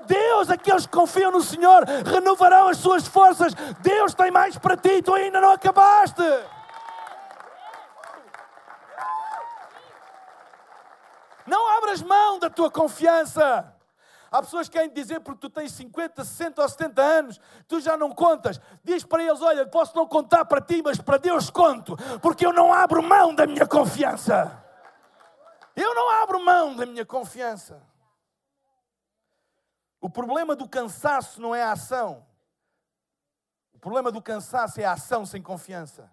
Deus, 0.07 0.49
aqueles 0.49 0.85
que 0.85 0.91
confiam 0.91 1.31
no 1.31 1.41
Senhor, 1.41 1.83
renovarão 2.05 2.67
as 2.67 2.77
suas 2.77 3.07
forças. 3.07 3.53
Deus 3.81 4.13
tem 4.13 4.31
mais 4.31 4.57
para 4.57 4.77
ti, 4.77 5.01
tu 5.01 5.13
ainda 5.13 5.41
não 5.41 5.51
acabaste. 5.51 6.23
Não 11.45 11.77
abras 11.77 12.01
mão 12.01 12.39
da 12.39 12.49
tua 12.49 12.69
confiança. 12.69 13.78
Há 14.31 14.41
pessoas 14.41 14.69
que 14.69 14.77
querem 14.77 14.93
dizer 14.93 15.19
porque 15.21 15.39
tu 15.39 15.49
tens 15.49 15.71
50, 15.71 16.23
60 16.23 16.61
ou 16.61 16.69
70 16.69 17.01
anos, 17.01 17.41
tu 17.67 17.79
já 17.81 17.97
não 17.97 18.11
contas. 18.11 18.61
Diz 18.83 19.03
para 19.03 19.23
eles: 19.23 19.41
Olha, 19.41 19.65
posso 19.65 19.95
não 19.95 20.07
contar 20.07 20.45
para 20.45 20.61
ti, 20.61 20.81
mas 20.83 20.99
para 20.99 21.17
Deus 21.17 21.49
conto, 21.49 21.97
porque 22.21 22.45
eu 22.45 22.53
não 22.53 22.71
abro 22.71 23.01
mão 23.01 23.33
da 23.33 23.47
minha 23.47 23.65
confiança. 23.65 24.63
Eu 25.75 25.95
não 25.95 26.09
abro 26.09 26.43
mão 26.43 26.75
da 26.75 26.85
minha 26.85 27.05
confiança. 27.05 27.81
O 30.01 30.09
problema 30.09 30.55
do 30.55 30.67
cansaço 30.67 31.41
não 31.41 31.55
é 31.55 31.63
a 31.63 31.71
ação. 31.71 32.25
O 33.73 33.79
problema 33.79 34.11
do 34.11 34.21
cansaço 34.21 34.79
é 34.79 34.85
a 34.85 34.93
ação 34.93 35.25
sem 35.25 35.41
confiança. 35.41 36.11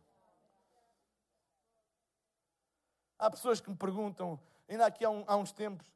Há 3.19 3.31
pessoas 3.31 3.61
que 3.61 3.71
me 3.71 3.77
perguntam, 3.77 4.39
ainda 4.69 4.87
aqui 4.87 5.05
há, 5.05 5.11
um, 5.11 5.25
há 5.27 5.37
uns 5.37 5.53
tempos, 5.53 5.87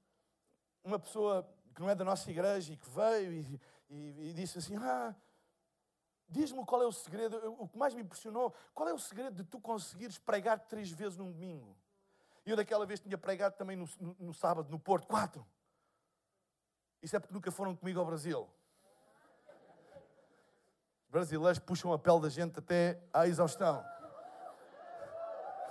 uma 0.83 0.99
pessoa 0.99 1.49
que 1.81 1.81
não 1.81 1.89
é 1.89 1.95
da 1.95 2.05
nossa 2.05 2.31
igreja 2.31 2.75
e 2.75 2.77
que 2.77 2.91
veio 2.91 3.33
e, 3.33 3.59
e, 3.89 4.29
e 4.29 4.35
disse 4.35 4.59
assim: 4.59 4.77
Ah, 4.77 5.15
diz-me 6.29 6.63
qual 6.67 6.83
é 6.83 6.87
o 6.87 6.93
segredo. 6.93 7.39
O 7.59 7.67
que 7.67 7.79
mais 7.79 7.95
me 7.95 8.03
impressionou, 8.03 8.55
qual 8.75 8.87
é 8.87 8.93
o 8.93 8.99
segredo 8.99 9.37
de 9.37 9.45
tu 9.45 9.59
conseguires 9.59 10.19
pregar 10.19 10.59
três 10.59 10.91
vezes 10.91 11.17
num 11.17 11.33
domingo? 11.33 11.75
Eu 12.45 12.55
daquela 12.55 12.85
vez 12.85 13.01
tinha 13.01 13.17
pregado 13.17 13.57
também 13.57 13.77
no, 13.77 13.89
no, 13.99 14.15
no 14.19 14.35
sábado, 14.35 14.71
no 14.71 14.79
Porto, 14.79 15.07
quatro. 15.07 15.47
Isso 17.03 17.17
é 17.17 17.19
porque 17.19 17.33
nunca 17.33 17.51
foram 17.51 17.75
comigo 17.75 17.99
ao 17.99 18.05
Brasil. 18.05 18.47
Os 21.05 21.11
brasileiros 21.11 21.59
puxam 21.59 21.95
a 21.95 21.99
pele 21.99 22.21
da 22.21 22.29
gente 22.29 22.59
até 22.59 23.03
à 23.11 23.27
exaustão. 23.27 23.83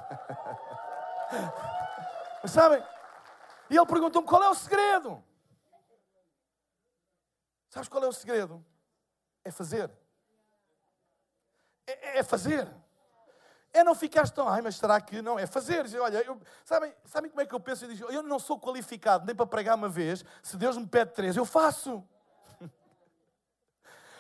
Mas 2.42 2.52
sabem? 2.52 2.84
E 3.70 3.78
ele 3.78 3.86
perguntou-me 3.86 4.28
qual 4.28 4.42
é 4.42 4.50
o 4.50 4.56
segredo. 4.56 5.24
Sabes 7.70 7.88
qual 7.88 8.04
é 8.04 8.08
o 8.08 8.14
segredo? 8.14 8.66
É 9.44 9.52
fazer. 9.52 9.92
É, 11.86 12.20
é 12.20 12.24
fazer. 12.24 12.68
É 13.72 13.84
não 13.84 13.94
ficar 13.94 14.28
tão, 14.30 14.50
ai, 14.50 14.62
mas 14.62 14.76
será 14.76 15.00
que 15.00 15.22
não? 15.22 15.38
É 15.38 15.46
fazer. 15.46 15.86
Olha, 16.00 16.24
eu, 16.26 16.42
sabem, 16.66 16.94
sabem 17.06 17.30
como 17.30 17.42
é 17.42 17.46
que 17.46 17.54
eu 17.54 17.60
penso? 17.60 17.86
Eu, 17.86 17.94
digo, 17.94 18.12
eu 18.12 18.24
não 18.24 18.40
sou 18.40 18.60
qualificado 18.60 19.26
nem 19.26 19.36
para 19.36 19.46
pregar 19.46 19.76
uma 19.76 19.88
vez. 19.88 20.26
Se 20.42 20.58
Deus 20.58 20.76
me 20.76 20.88
pede 20.88 21.14
três, 21.14 21.38
eu 21.38 21.46
faço. 21.46 22.04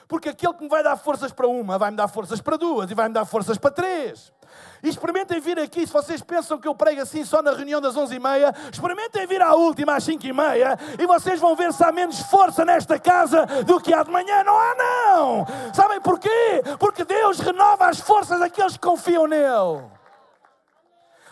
Porque 0.10 0.30
aquele 0.30 0.54
que 0.56 0.63
me 0.63 0.69
vai 0.69 0.82
dar 0.82 0.98
forças 0.98 1.32
para 1.32 1.48
uma, 1.48 1.78
vai 1.78 1.91
me 1.91 1.95
dar 1.95 2.08
forças 2.08 2.41
para 2.41 2.58
duas 2.58 2.89
e 2.89 2.95
vai 2.95 3.08
me 3.08 3.13
dar 3.13 3.26
forças 3.26 3.60
para 3.60 3.69
três. 3.69 4.34
E 4.82 4.89
experimentem 4.89 5.39
vir 5.39 5.60
aqui, 5.60 5.86
se 5.86 5.93
vocês 5.93 6.19
pensam 6.19 6.58
que 6.58 6.67
eu 6.67 6.74
prego 6.74 7.00
assim 7.00 7.24
só 7.24 7.43
na 7.43 7.52
reunião 7.52 7.80
das 7.80 7.93
11h30, 7.93 8.56
experimentem 8.74 9.28
vir 9.28 9.39
à 9.39 9.54
última 9.54 9.95
às 9.95 10.04
5h30 10.04 10.80
e 10.98 11.06
vocês 11.06 11.39
vão 11.39 11.56
ver 11.56 11.72
se 11.72 11.84
há 11.84 11.91
menos 11.91 12.22
força 12.22 12.65
nesta 12.65 12.98
casa 12.98 13.45
do 13.67 13.80
que 13.80 13.93
há 13.93 14.02
de 14.02 14.10
manhã. 14.10 14.43
Não 14.43 14.58
há, 14.58 14.76
não! 14.76 15.48
Sabem 15.76 16.02
porquê? 16.02 16.63
Porque 16.80 17.06
Deus 17.06 17.39
renova 17.39 17.86
as 17.86 18.00
forças 18.00 18.39
daqueles 18.39 18.74
que 18.74 18.80
confiam 18.80 19.28
nele. 19.28 19.99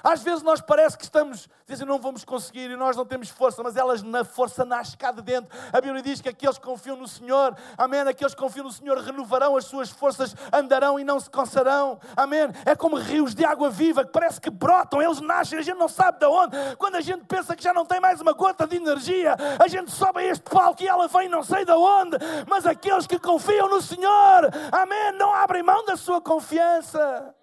Às 0.07 0.23
vezes 0.23 0.41
nós 0.41 0.61
parece 0.61 0.97
que 0.97 1.03
estamos, 1.03 1.49
dizem, 1.67 1.85
não 1.85 1.99
vamos 1.99 2.23
conseguir 2.23 2.71
e 2.71 2.77
nós 2.77 2.95
não 2.95 3.05
temos 3.05 3.27
força, 3.27 3.61
mas 3.61 3.75
elas 3.75 4.01
na 4.01 4.23
força 4.23 4.63
nasce 4.63 4.95
cá 4.95 5.11
de 5.11 5.21
dentro. 5.21 5.49
A 5.73 5.81
Bíblia 5.81 6.01
diz 6.01 6.21
que 6.21 6.29
aqueles 6.29 6.57
que 6.57 6.63
confiam 6.63 6.95
no 6.95 7.09
Senhor, 7.09 7.53
amém, 7.77 7.99
aqueles 7.99 8.33
que 8.33 8.39
confiam 8.39 8.63
no 8.63 8.71
Senhor 8.71 8.97
renovarão 8.99 9.57
as 9.57 9.65
suas 9.65 9.89
forças, 9.89 10.33
andarão 10.53 10.97
e 10.97 11.03
não 11.03 11.19
se 11.19 11.29
cansarão, 11.29 11.99
amém. 12.15 12.47
É 12.65 12.73
como 12.73 12.95
rios 12.95 13.35
de 13.35 13.43
água 13.43 13.69
viva 13.69 14.05
que 14.05 14.13
parece 14.13 14.39
que 14.39 14.49
brotam, 14.49 15.01
eles 15.01 15.19
nascem, 15.19 15.59
a 15.59 15.61
gente 15.61 15.77
não 15.77 15.89
sabe 15.89 16.19
de 16.19 16.25
onde. 16.25 16.55
Quando 16.77 16.95
a 16.95 17.01
gente 17.01 17.25
pensa 17.25 17.53
que 17.53 17.61
já 17.61 17.73
não 17.73 17.85
tem 17.85 17.99
mais 17.99 18.21
uma 18.21 18.31
gota 18.31 18.65
de 18.65 18.77
energia, 18.77 19.35
a 19.59 19.67
gente 19.67 19.91
sobe 19.91 20.21
a 20.21 20.23
este 20.23 20.49
palco 20.49 20.81
e 20.81 20.87
ela 20.87 21.09
vem 21.09 21.27
não 21.27 21.43
sei 21.43 21.65
de 21.65 21.73
onde, 21.73 22.15
mas 22.47 22.65
aqueles 22.65 23.05
que 23.05 23.19
confiam 23.19 23.67
no 23.67 23.81
Senhor, 23.81 24.49
amém, 24.71 25.11
não 25.19 25.33
abrem 25.33 25.63
mão 25.63 25.83
da 25.83 25.97
sua 25.97 26.21
confiança. 26.21 27.35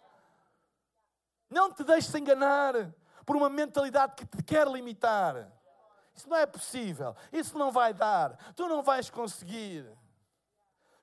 Não 1.55 1.73
te 1.73 1.85
deixes 1.85 2.13
enganar 2.13 2.75
por 3.25 3.37
uma 3.37 3.49
mentalidade 3.49 4.15
que 4.17 4.27
te 4.27 4.43
quer 4.43 4.67
limitar. 4.67 5.49
Isso 6.13 6.29
não 6.29 6.37
é 6.37 6.45
possível. 6.45 7.15
Isso 7.33 7.57
não 7.57 7.71
vai 7.71 7.95
dar. 7.95 8.37
Tu 8.57 8.67
não 8.67 8.83
vais 8.83 9.09
conseguir. 9.09 9.87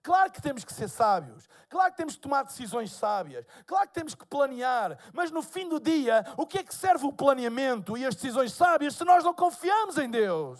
Claro 0.03 0.29
que 0.29 0.41
temos 0.41 0.65
que 0.65 0.73
ser 0.73 0.89
sábios. 0.89 1.47
Claro 1.69 1.91
que 1.91 1.97
temos 1.97 2.17
que 2.17 2.21
tomar 2.21 2.43
decisões 2.43 2.91
sábias. 2.91 3.45
Claro 3.65 3.87
que 3.87 3.93
temos 3.93 4.13
que 4.13 4.25
planear. 4.25 4.99
Mas 5.13 5.31
no 5.31 5.41
fim 5.41 5.69
do 5.69 5.79
dia, 5.79 6.25
o 6.35 6.45
que 6.45 6.57
é 6.57 6.63
que 6.63 6.75
serve 6.75 7.05
o 7.05 7.13
planeamento 7.13 7.97
e 7.97 8.05
as 8.05 8.13
decisões 8.13 8.51
sábias 8.51 8.95
se 8.95 9.05
nós 9.05 9.23
não 9.23 9.33
confiamos 9.33 9.97
em 9.97 10.09
Deus? 10.09 10.59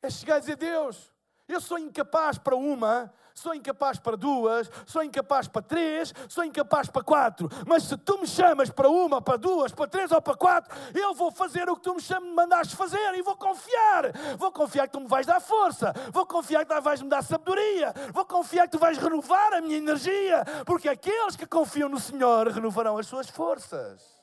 É 0.00 0.08
chegar 0.08 0.36
a 0.36 0.38
dizer: 0.38 0.56
Deus, 0.56 1.12
eu 1.46 1.60
sou 1.60 1.78
incapaz 1.78 2.38
para 2.38 2.56
uma, 2.56 3.12
sou 3.34 3.52
incapaz 3.52 3.98
para 3.98 4.16
duas, 4.16 4.70
sou 4.86 5.02
incapaz 5.02 5.48
para 5.48 5.60
três, 5.60 6.14
sou 6.28 6.44
incapaz 6.44 6.88
para 6.88 7.02
quatro. 7.02 7.48
Mas 7.66 7.82
se 7.82 7.96
tu 7.96 8.18
me 8.18 8.26
chamas 8.26 8.70
para 8.70 8.88
uma, 8.88 9.20
para 9.20 9.36
duas, 9.36 9.72
para 9.72 9.88
três 9.88 10.12
ou 10.12 10.22
para 10.22 10.36
quatro, 10.36 10.74
eu 10.94 11.12
vou 11.14 11.32
fazer 11.32 11.68
o 11.68 11.76
que 11.76 11.82
tu 11.82 11.94
me 11.94 12.00
chamas, 12.00 12.32
mandaste 12.32 12.76
fazer 12.76 13.14
e 13.14 13.22
vou 13.22 13.36
confiar. 13.36 14.12
Vou 14.38 14.52
confiar 14.52 14.86
que 14.86 14.92
tu 14.92 15.00
me 15.00 15.08
vais 15.08 15.26
dar 15.26 15.40
força, 15.40 15.92
vou 16.12 16.24
confiar 16.24 16.64
que 16.64 16.72
tu 16.72 16.80
vais 16.80 17.02
me 17.02 17.08
dar 17.08 17.22
sabedoria, 17.22 17.92
vou 18.12 18.24
confiar 18.24 18.66
que 18.66 18.72
tu 18.72 18.78
vais 18.78 18.96
renovar 18.96 19.52
a 19.54 19.60
minha 19.60 19.76
energia, 19.76 20.44
porque 20.64 20.88
aqueles 20.88 21.34
que 21.34 21.46
confiam 21.46 21.88
no 21.88 21.98
Senhor 21.98 22.48
renovarão 22.48 22.96
as 22.96 23.06
suas 23.06 23.28
forças. 23.28 24.14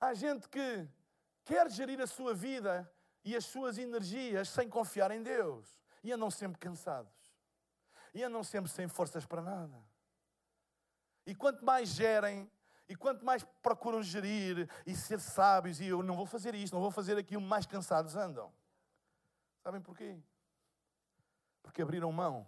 Há 0.00 0.14
gente 0.14 0.48
que 0.48 0.88
quer 1.44 1.68
gerir 1.68 2.00
a 2.00 2.06
sua 2.06 2.32
vida 2.32 2.88
e 3.24 3.34
as 3.34 3.44
suas 3.44 3.76
energias 3.76 4.48
sem 4.48 4.68
confiar 4.68 5.10
em 5.10 5.20
Deus 5.20 5.77
e 6.02 6.12
andam 6.12 6.30
sempre 6.30 6.58
cansados, 6.58 7.12
e 8.14 8.22
andam 8.22 8.42
sempre 8.42 8.70
sem 8.70 8.88
forças 8.88 9.26
para 9.26 9.42
nada. 9.42 9.82
E 11.26 11.34
quanto 11.34 11.64
mais 11.64 11.90
gerem, 11.90 12.50
e 12.88 12.96
quanto 12.96 13.24
mais 13.24 13.44
procuram 13.62 14.02
gerir 14.02 14.68
e 14.86 14.96
ser 14.96 15.20
sábios, 15.20 15.80
e 15.80 15.86
eu 15.86 16.02
não 16.02 16.16
vou 16.16 16.24
fazer 16.24 16.54
isto, 16.54 16.72
não 16.72 16.80
vou 16.80 16.90
fazer 16.90 17.18
aquilo, 17.18 17.42
mais 17.42 17.66
cansados 17.66 18.16
andam. 18.16 18.52
Sabem 19.62 19.80
porquê? 19.80 20.18
Porque 21.62 21.82
abriram 21.82 22.10
mão 22.10 22.46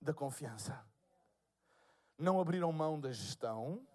da 0.00 0.14
confiança. 0.14 0.82
Não 2.16 2.40
abriram 2.40 2.72
mão 2.72 2.98
da 2.98 3.10
gestão, 3.12 3.86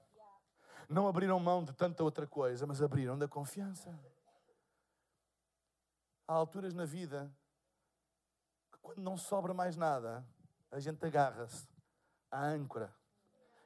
não 0.88 1.08
abriram 1.08 1.40
mão 1.40 1.64
de 1.64 1.74
tanta 1.74 2.04
outra 2.04 2.28
coisa, 2.28 2.68
mas 2.68 2.82
abriram 2.82 3.18
da 3.18 3.28
confiança. 3.28 3.98
Há 6.28 6.34
alturas 6.34 6.74
na 6.74 6.86
vida 6.86 7.32
quando 8.90 9.04
não 9.04 9.18
sobra 9.18 9.54
mais 9.54 9.78
nada, 9.78 10.26
a 10.72 10.80
gente 10.80 11.06
agarra-se 11.06 11.68
à 12.32 12.44
âncora. 12.44 12.92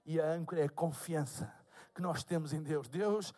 E 0.05 0.19
a 0.19 0.25
âncora 0.25 0.61
é 0.61 0.65
a 0.65 0.69
confiança 0.69 1.51
que 1.95 2.01
nós 2.01 2.23
temos 2.23 2.51
em 2.51 2.61
Deus. 2.61 2.89
Deus, 2.89 3.33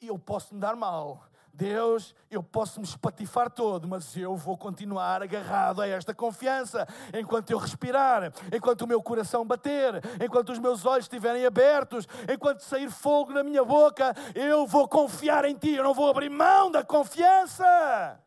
eu 0.00 0.18
posso 0.18 0.54
me 0.54 0.60
dar 0.60 0.76
mal. 0.76 1.24
Deus, 1.54 2.14
eu 2.30 2.42
posso 2.42 2.80
me 2.80 2.86
espatifar 2.86 3.50
todo, 3.50 3.86
mas 3.88 4.14
eu 4.16 4.36
vou 4.36 4.56
continuar 4.56 5.22
agarrado 5.22 5.80
a 5.80 5.86
esta 5.86 6.14
confiança 6.14 6.86
enquanto 7.12 7.50
eu 7.50 7.58
respirar, 7.58 8.32
enquanto 8.54 8.82
o 8.82 8.86
meu 8.86 9.02
coração 9.02 9.46
bater, 9.46 10.00
enquanto 10.22 10.50
os 10.50 10.58
meus 10.58 10.86
olhos 10.86 11.04
estiverem 11.04 11.44
abertos, 11.44 12.06
enquanto 12.30 12.60
sair 12.60 12.90
fogo 12.90 13.32
na 13.32 13.42
minha 13.42 13.64
boca, 13.64 14.14
eu 14.34 14.66
vou 14.66 14.88
confiar 14.88 15.44
em 15.44 15.54
Ti, 15.54 15.74
eu 15.74 15.84
não 15.84 15.94
vou 15.94 16.10
abrir 16.10 16.30
mão 16.30 16.70
da 16.70 16.82
confiança. 16.82 18.18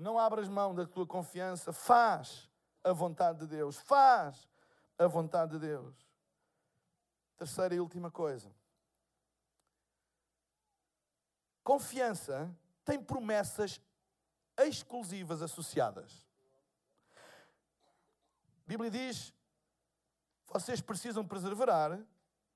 Não 0.00 0.18
abras 0.18 0.48
mão 0.48 0.74
da 0.74 0.86
tua 0.86 1.06
confiança. 1.06 1.74
Faz 1.74 2.48
a 2.82 2.90
vontade 2.90 3.40
de 3.40 3.46
Deus. 3.46 3.76
Faz 3.76 4.48
a 4.98 5.06
vontade 5.06 5.52
de 5.52 5.58
Deus. 5.58 5.94
Terceira 7.36 7.74
e 7.74 7.80
última 7.80 8.10
coisa. 8.10 8.50
Confiança 11.62 12.50
tem 12.82 12.98
promessas 12.98 13.78
exclusivas 14.56 15.42
associadas. 15.42 16.26
A 17.14 18.66
Bíblia 18.66 18.90
diz: 18.90 19.34
vocês 20.46 20.80
precisam 20.80 21.26
perseverar, 21.26 22.00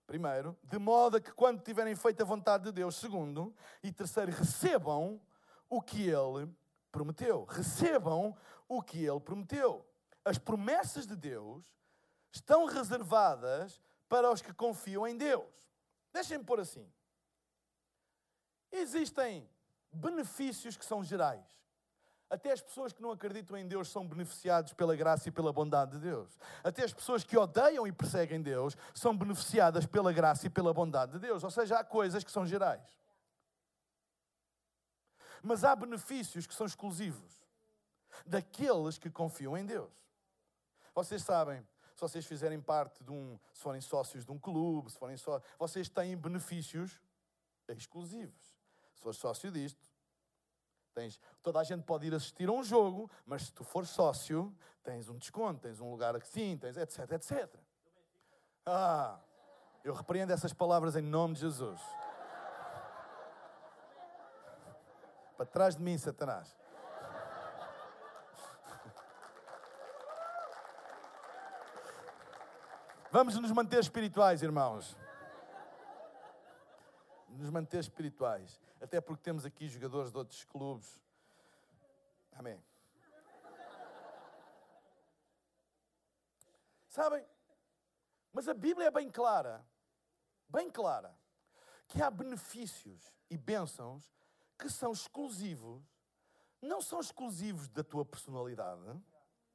primeiro, 0.07 0.57
de 0.63 0.79
modo 0.79 1.21
que 1.21 1.33
quando 1.33 1.61
tiverem 1.61 1.95
feito 1.95 2.23
a 2.23 2.25
vontade 2.25 2.65
de 2.65 2.73
Deus, 2.73 2.97
segundo, 2.97 3.55
e 3.83 3.93
terceiro, 3.93 4.33
recebam 4.33 5.21
o 5.69 5.83
que 5.83 6.09
Ele 6.09 6.51
prometeu. 6.95 7.45
Recebam 7.45 8.37
o 8.69 8.81
que 8.81 9.05
Ele 9.05 9.19
prometeu. 9.19 9.85
As 10.25 10.39
promessas 10.39 11.09
de 11.09 11.17
Deus 11.17 11.67
estão 12.33 12.67
reservadas 12.67 13.81
para 14.09 14.31
os 14.31 14.41
que 14.41 14.55
confiam 14.55 15.07
em 15.07 15.17
Deus. 15.17 15.45
Deixem-me 16.13 16.45
pôr 16.45 16.61
assim. 16.61 16.89
Existem 18.71 19.49
benefícios 19.93 20.77
que 20.77 20.85
são 20.85 21.03
gerais. 21.03 21.45
Até 22.31 22.53
as 22.53 22.61
pessoas 22.61 22.93
que 22.93 23.03
não 23.03 23.11
acreditam 23.11 23.57
em 23.57 23.67
Deus 23.67 23.89
são 23.89 24.07
beneficiados 24.07 24.73
pela 24.73 24.97
graça 24.97 25.29
e 25.29 25.33
pela 25.33 25.53
bondade 25.53 25.93
de 25.93 25.99
Deus. 25.99 26.39
Até 26.63 26.85
as 26.85 26.93
pessoas 26.93 27.25
que 27.25 27.37
odeiam 27.37 27.87
e 27.87 27.93
perseguem 27.93 28.41
Deus 28.41 28.77
são 28.95 29.17
beneficiadas 29.17 29.85
pela 29.85 30.13
graça 30.13 30.47
e 30.47 30.51
pela 30.51 30.73
bondade 30.73 31.13
de 31.13 31.19
Deus. 31.19 31.43
Ou 31.43 31.51
seja, 31.51 31.79
há 31.79 31.85
coisas 31.85 32.25
que 32.25 32.31
são 32.31 32.47
gerais. 32.47 33.04
Mas 35.45 35.63
há 35.63 35.77
benefícios 35.77 36.47
que 36.47 36.55
são 36.55 36.67
exclusivos 36.67 37.45
daqueles 38.27 38.99
que 38.99 39.11
confiam 39.11 39.57
em 39.57 39.65
Deus. 39.65 39.93
Vocês 40.95 41.23
sabem, 41.23 41.61
se 41.95 42.01
vocês 42.01 42.25
fizerem 42.25 42.61
parte 42.61 43.05
de 43.05 43.11
um, 43.11 43.39
se 43.53 43.61
forem 43.61 43.81
sócios 43.81 44.25
de 44.25 44.33
um 44.33 44.39
clube, 44.39 44.91
se 44.91 44.99
forem 44.99 45.17
só, 45.17 45.41
vocês 45.59 45.89
têm 45.89 46.17
benefícios 46.17 47.01
exclusivos 47.69 48.55
fores 49.05 49.19
sócio 49.19 49.51
disto, 49.51 49.79
tens, 50.95 51.21
toda 51.43 51.61
a 51.61 51.65
gente 51.65 51.85
pode 51.85 52.07
ir 52.07 52.15
assistir 52.15 52.49
a 52.49 52.53
um 52.53 52.65
jogo, 52.65 53.11
mas 53.27 53.43
se 53.43 53.53
tu 53.53 53.63
fores 53.63 53.91
sócio, 53.91 54.57
tens 54.83 55.11
um 55.11 55.19
desconto, 55.19 55.61
tens 55.61 55.79
um 55.79 55.91
lugar 55.91 56.17
assim, 56.17 56.57
tens 56.57 56.77
etc, 56.79 57.13
etc. 57.13 57.55
Ah, 58.65 59.21
eu 59.85 59.93
repreendo 59.93 60.33
essas 60.33 60.55
palavras 60.55 60.97
em 60.97 61.03
nome 61.03 61.35
de 61.35 61.41
Jesus. 61.41 61.81
Para 65.37 65.47
trás 65.47 65.77
de 65.77 65.83
mim, 65.83 65.97
Satanás. 65.99 66.57
Vamos 73.11 73.39
nos 73.39 73.53
manter 73.53 73.79
espirituais, 73.79 74.43
irmãos 74.43 74.97
nos 77.37 77.51
manter 77.51 77.81
espirituais. 77.81 78.61
Até 78.81 79.01
porque 79.01 79.23
temos 79.23 79.45
aqui 79.45 79.69
jogadores 79.69 80.11
de 80.11 80.19
outros 80.19 80.45
clubes. 80.45 81.01
Amém. 82.33 82.63
Sabem? 86.89 87.27
Mas 88.33 88.49
a 88.49 88.55
Bíblia 88.55 88.89
é 88.89 88.91
bem 88.91 89.11
clara, 89.11 89.65
bem 90.49 90.71
clara, 90.71 91.17
que 91.89 92.03
há 92.03 92.11
benefícios 92.11 93.13
e 93.31 93.37
bênçãos 93.37 94.13
que 94.59 94.69
são 94.69 94.93
exclusivos, 94.93 95.83
não 96.61 96.81
são 96.81 97.01
exclusivos 97.01 97.69
da 97.69 97.85
tua 97.85 98.05
personalidade, 98.05 98.83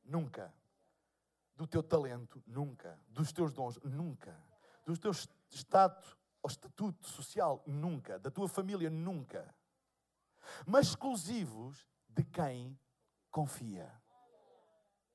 nunca. 0.04 0.54
Do 1.56 1.68
teu 1.68 1.84
talento, 1.84 2.42
nunca. 2.46 3.00
Dos 3.08 3.32
teus 3.32 3.52
dons, 3.52 3.78
nunca. 3.84 4.36
Do 4.86 4.98
teu 4.98 5.12
status 5.50 6.16
ao 6.42 6.50
estatuto 6.50 7.08
social, 7.08 7.64
nunca. 7.66 8.18
Da 8.18 8.32
tua 8.32 8.48
família, 8.48 8.90
nunca. 8.90 9.54
Mas 10.66 10.88
exclusivos 10.88 11.88
de 12.08 12.24
quem 12.24 12.80
confia. 13.30 13.92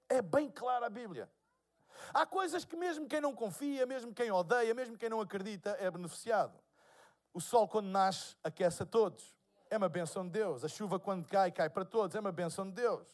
É 0.08 0.20
bem 0.20 0.50
clara 0.50 0.86
a 0.86 0.90
Bíblia. 0.90 1.30
Há 2.12 2.26
coisas 2.26 2.64
que, 2.64 2.76
mesmo 2.76 3.08
quem 3.08 3.20
não 3.20 3.34
confia, 3.34 3.86
mesmo 3.86 4.12
quem 4.12 4.30
odeia, 4.30 4.74
mesmo 4.74 4.98
quem 4.98 5.08
não 5.08 5.20
acredita, 5.20 5.70
é 5.80 5.90
beneficiado. 5.90 6.58
O 7.32 7.40
sol, 7.40 7.66
quando 7.66 7.86
nasce, 7.86 8.36
aquece 8.42 8.82
a 8.82 8.86
todos. 8.86 9.34
É 9.74 9.76
uma 9.76 9.88
benção 9.88 10.24
de 10.24 10.30
Deus. 10.30 10.64
A 10.64 10.68
chuva, 10.68 11.00
quando 11.00 11.26
cai, 11.26 11.50
cai 11.50 11.68
para 11.68 11.84
todos. 11.84 12.14
É 12.14 12.20
uma 12.20 12.30
benção 12.30 12.64
de 12.64 12.74
Deus. 12.76 13.08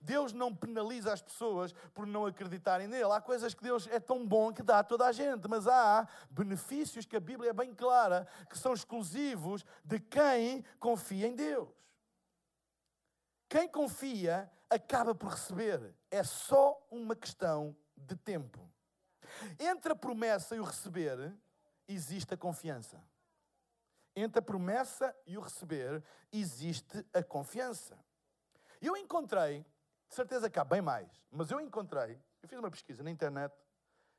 Deus 0.00 0.32
não 0.32 0.56
penaliza 0.56 1.12
as 1.12 1.20
pessoas 1.20 1.74
por 1.92 2.06
não 2.06 2.24
acreditarem 2.24 2.88
nele. 2.88 3.12
Há 3.12 3.20
coisas 3.20 3.52
que 3.52 3.62
Deus 3.62 3.86
é 3.86 4.00
tão 4.00 4.26
bom 4.26 4.50
que 4.50 4.62
dá 4.62 4.78
a 4.78 4.82
toda 4.82 5.04
a 5.04 5.12
gente, 5.12 5.46
mas 5.46 5.68
há 5.68 6.08
benefícios 6.30 7.04
que 7.04 7.16
a 7.16 7.20
Bíblia 7.20 7.50
é 7.50 7.52
bem 7.52 7.74
clara 7.74 8.26
que 8.48 8.56
são 8.56 8.72
exclusivos 8.72 9.62
de 9.84 10.00
quem 10.00 10.64
confia 10.78 11.26
em 11.26 11.36
Deus. 11.36 11.68
Quem 13.46 13.68
confia 13.68 14.50
acaba 14.70 15.14
por 15.14 15.32
receber. 15.32 15.94
É 16.10 16.24
só 16.24 16.82
uma 16.90 17.14
questão 17.14 17.76
de 17.94 18.16
tempo. 18.16 18.58
Entre 19.58 19.92
a 19.92 19.96
promessa 19.96 20.56
e 20.56 20.60
o 20.60 20.64
receber, 20.64 21.30
existe 21.86 22.32
a 22.32 22.38
confiança. 22.38 23.09
Entre 24.14 24.38
a 24.38 24.42
promessa 24.42 25.16
e 25.26 25.38
o 25.38 25.40
receber, 25.40 26.02
existe 26.32 27.06
a 27.12 27.22
confiança. 27.22 27.98
Eu 28.80 28.96
encontrei 28.96 29.64
de 30.08 30.14
certeza 30.14 30.50
que 30.50 30.58
há 30.58 30.64
bem 30.64 30.80
mais, 30.80 31.08
mas 31.30 31.50
eu 31.50 31.60
encontrei, 31.60 32.20
eu 32.42 32.48
fiz 32.48 32.58
uma 32.58 32.70
pesquisa 32.70 33.02
na 33.02 33.10
internet 33.10 33.54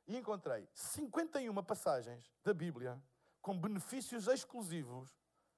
e 0.06 0.16
encontrei 0.16 0.68
51 0.74 1.54
passagens 1.62 2.32
da 2.42 2.54
Bíblia 2.54 3.00
com 3.40 3.58
benefícios 3.58 4.28
exclusivos 4.28 5.10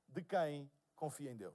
de 0.09 0.23
quem 0.23 0.71
confia 0.97 1.31
em 1.31 1.37
Deus. 1.37 1.55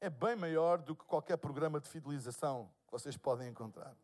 É 0.00 0.08
bem 0.08 0.36
maior 0.36 0.78
do 0.78 0.94
que 0.94 1.04
qualquer 1.04 1.36
programa 1.36 1.80
de 1.80 1.88
fidelização 1.88 2.70
que 2.86 2.92
vocês 2.92 3.16
podem 3.16 3.48
encontrar. 3.48 3.96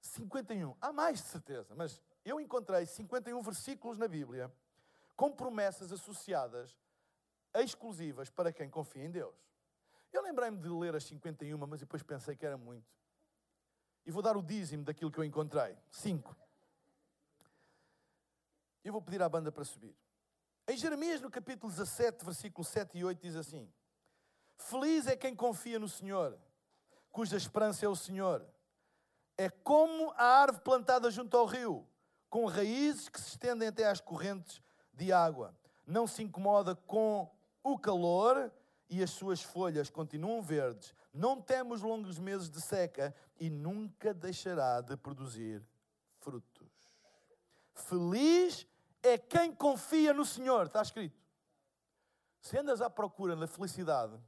51. 0.00 0.76
Há 0.80 0.92
mais 0.92 1.22
de 1.22 1.28
certeza, 1.28 1.74
mas 1.74 2.00
eu 2.24 2.40
encontrei 2.40 2.86
51 2.86 3.40
versículos 3.42 3.98
na 3.98 4.08
Bíblia 4.08 4.52
com 5.20 5.30
promessas 5.30 5.92
associadas 5.92 6.74
exclusivas 7.52 8.30
para 8.30 8.50
quem 8.50 8.70
confia 8.70 9.04
em 9.04 9.10
Deus. 9.10 9.36
Eu 10.10 10.22
lembrei-me 10.22 10.56
de 10.56 10.68
ler 10.70 10.96
as 10.96 11.04
51, 11.04 11.58
mas 11.58 11.80
depois 11.80 12.02
pensei 12.02 12.34
que 12.34 12.46
era 12.46 12.56
muito. 12.56 12.90
E 14.06 14.10
vou 14.10 14.22
dar 14.22 14.34
o 14.34 14.42
dízimo 14.42 14.82
daquilo 14.82 15.12
que 15.12 15.18
eu 15.18 15.24
encontrei. 15.24 15.76
Cinco. 15.90 16.34
Eu 18.82 18.94
vou 18.94 19.02
pedir 19.02 19.20
à 19.20 19.28
banda 19.28 19.52
para 19.52 19.62
subir. 19.62 19.94
Em 20.66 20.74
Jeremias, 20.78 21.20
no 21.20 21.30
capítulo 21.30 21.70
17, 21.70 22.24
versículo 22.24 22.64
7 22.64 22.96
e 22.96 23.04
8, 23.04 23.20
diz 23.20 23.36
assim: 23.36 23.70
Feliz 24.56 25.06
é 25.06 25.14
quem 25.16 25.36
confia 25.36 25.78
no 25.78 25.86
Senhor, 25.86 26.38
cuja 27.12 27.36
esperança 27.36 27.84
é 27.84 27.88
o 27.90 27.94
Senhor. 27.94 28.42
É 29.36 29.50
como 29.50 30.12
a 30.12 30.24
árvore 30.24 30.64
plantada 30.64 31.10
junto 31.10 31.36
ao 31.36 31.44
rio, 31.44 31.86
com 32.30 32.46
raízes 32.46 33.10
que 33.10 33.20
se 33.20 33.28
estendem 33.28 33.68
até 33.68 33.86
às 33.86 34.00
correntes 34.00 34.62
de 35.00 35.12
água. 35.12 35.56
Não 35.86 36.06
se 36.06 36.22
incomoda 36.22 36.76
com 36.76 37.28
o 37.62 37.78
calor 37.78 38.52
e 38.88 39.02
as 39.02 39.10
suas 39.10 39.42
folhas 39.42 39.88
continuam 39.88 40.42
verdes, 40.42 40.94
não 41.12 41.40
temos 41.40 41.80
longos 41.80 42.18
meses 42.18 42.50
de 42.50 42.60
seca 42.60 43.14
e 43.38 43.48
nunca 43.48 44.12
deixará 44.12 44.80
de 44.80 44.96
produzir 44.96 45.64
frutos. 46.18 46.68
Feliz 47.72 48.66
é 49.02 49.16
quem 49.16 49.54
confia 49.54 50.12
no 50.12 50.24
Senhor, 50.24 50.66
está 50.66 50.82
escrito. 50.82 51.18
Se 52.40 52.58
andas 52.58 52.82
à 52.82 52.90
procura 52.90 53.34
da 53.34 53.46
felicidade, 53.46 54.18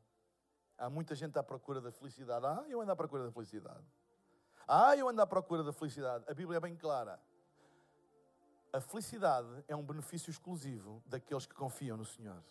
há 0.78 0.88
muita 0.88 1.14
gente 1.14 1.38
à 1.38 1.42
procura 1.42 1.80
da 1.80 1.90
felicidade. 1.90 2.46
Ah, 2.46 2.64
eu 2.68 2.80
ando 2.80 2.92
à 2.92 2.96
procura 2.96 3.24
da 3.24 3.32
felicidade. 3.32 3.84
Ah, 4.66 4.96
eu 4.96 5.08
ando 5.08 5.20
à 5.20 5.26
procura 5.26 5.62
da 5.62 5.72
felicidade. 5.72 6.24
A 6.28 6.34
Bíblia 6.34 6.56
é 6.56 6.60
bem 6.60 6.76
clara. 6.76 7.20
A 8.72 8.80
felicidade 8.80 9.64
é 9.68 9.76
um 9.76 9.82
benefício 9.82 10.30
exclusivo 10.30 11.02
daqueles 11.06 11.44
que 11.44 11.54
confiam 11.54 11.96
no 11.96 12.04
Senhor. 12.04 12.42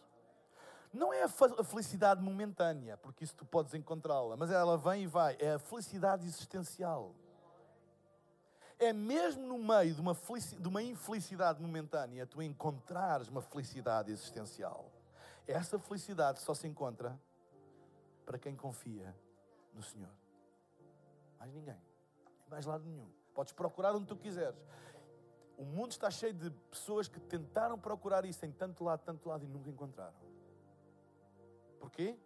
Não 0.93 1.11
é 1.13 1.23
a 1.23 1.29
felicidade 1.63 2.21
momentânea, 2.21 2.97
porque 2.97 3.23
isso 3.23 3.33
tu 3.35 3.45
podes 3.45 3.73
encontrá-la, 3.73 4.35
mas 4.35 4.51
ela 4.51 4.77
vem 4.77 5.03
e 5.03 5.07
vai. 5.07 5.37
É 5.39 5.53
a 5.53 5.59
felicidade 5.59 6.27
existencial. 6.27 7.15
É 8.77 8.91
mesmo 8.91 9.47
no 9.47 9.57
meio 9.57 9.95
de 9.95 10.01
uma, 10.01 10.13
de 10.13 10.67
uma 10.67 10.81
infelicidade 10.81 11.61
momentânea 11.61 12.25
tu 12.25 12.41
encontrares 12.41 13.29
uma 13.29 13.41
felicidade 13.41 14.11
existencial. 14.11 14.91
Essa 15.47 15.79
felicidade 15.79 16.39
só 16.39 16.53
se 16.53 16.67
encontra 16.67 17.19
para 18.25 18.37
quem 18.37 18.55
confia 18.55 19.15
no 19.73 19.81
Senhor. 19.81 20.11
Mais 21.39 21.53
ninguém. 21.53 21.79
Mais 22.49 22.65
lado 22.65 22.83
nenhum. 22.83 23.09
Podes 23.33 23.53
procurar 23.53 23.95
onde 23.95 24.07
tu 24.07 24.15
quiseres. 24.15 24.59
O 25.61 25.63
mundo 25.63 25.91
está 25.91 26.09
cheio 26.09 26.33
de 26.33 26.49
pessoas 26.71 27.07
que 27.07 27.19
tentaram 27.19 27.77
procurar 27.77 28.25
isso 28.25 28.43
em 28.43 28.51
tanto 28.51 28.83
lado, 28.83 29.03
tanto 29.05 29.29
lado 29.29 29.45
e 29.45 29.47
nunca 29.47 29.69
encontraram. 29.69 30.17
Porquê? 31.79 32.17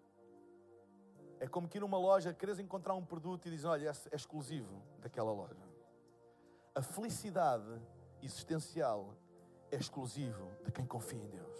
É 1.38 1.46
como 1.46 1.68
que 1.68 1.78
ir 1.78 1.82
numa 1.82 1.98
loja, 1.98 2.34
queres 2.34 2.60
encontrar 2.60 2.94
um 2.94 3.04
produto 3.04 3.46
e 3.48 3.52
dizes, 3.52 3.66
olha, 3.66 3.92
é 4.10 4.16
exclusivo 4.16 4.82
daquela 5.02 5.34
loja. 5.34 5.68
A 6.74 6.82
felicidade 6.82 7.78
existencial 8.22 9.14
é 9.70 9.76
exclusivo 9.76 10.50
de 10.64 10.72
quem 10.72 10.86
confia 10.86 11.22
em 11.22 11.28
Deus. 11.28 11.58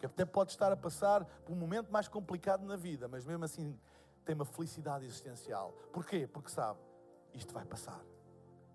Que 0.00 0.06
até 0.06 0.24
pode 0.24 0.50
estar 0.50 0.72
a 0.72 0.76
passar 0.76 1.24
por 1.44 1.52
um 1.52 1.56
momento 1.56 1.92
mais 1.92 2.08
complicado 2.08 2.66
na 2.66 2.74
vida, 2.74 3.06
mas 3.06 3.24
mesmo 3.24 3.44
assim 3.44 3.78
tem 4.24 4.34
uma 4.34 4.44
felicidade 4.44 5.06
existencial. 5.06 5.70
Porquê? 5.92 6.26
Porque 6.26 6.50
sabe, 6.50 6.80
isto 7.32 7.54
vai 7.54 7.64
passar. 7.64 8.04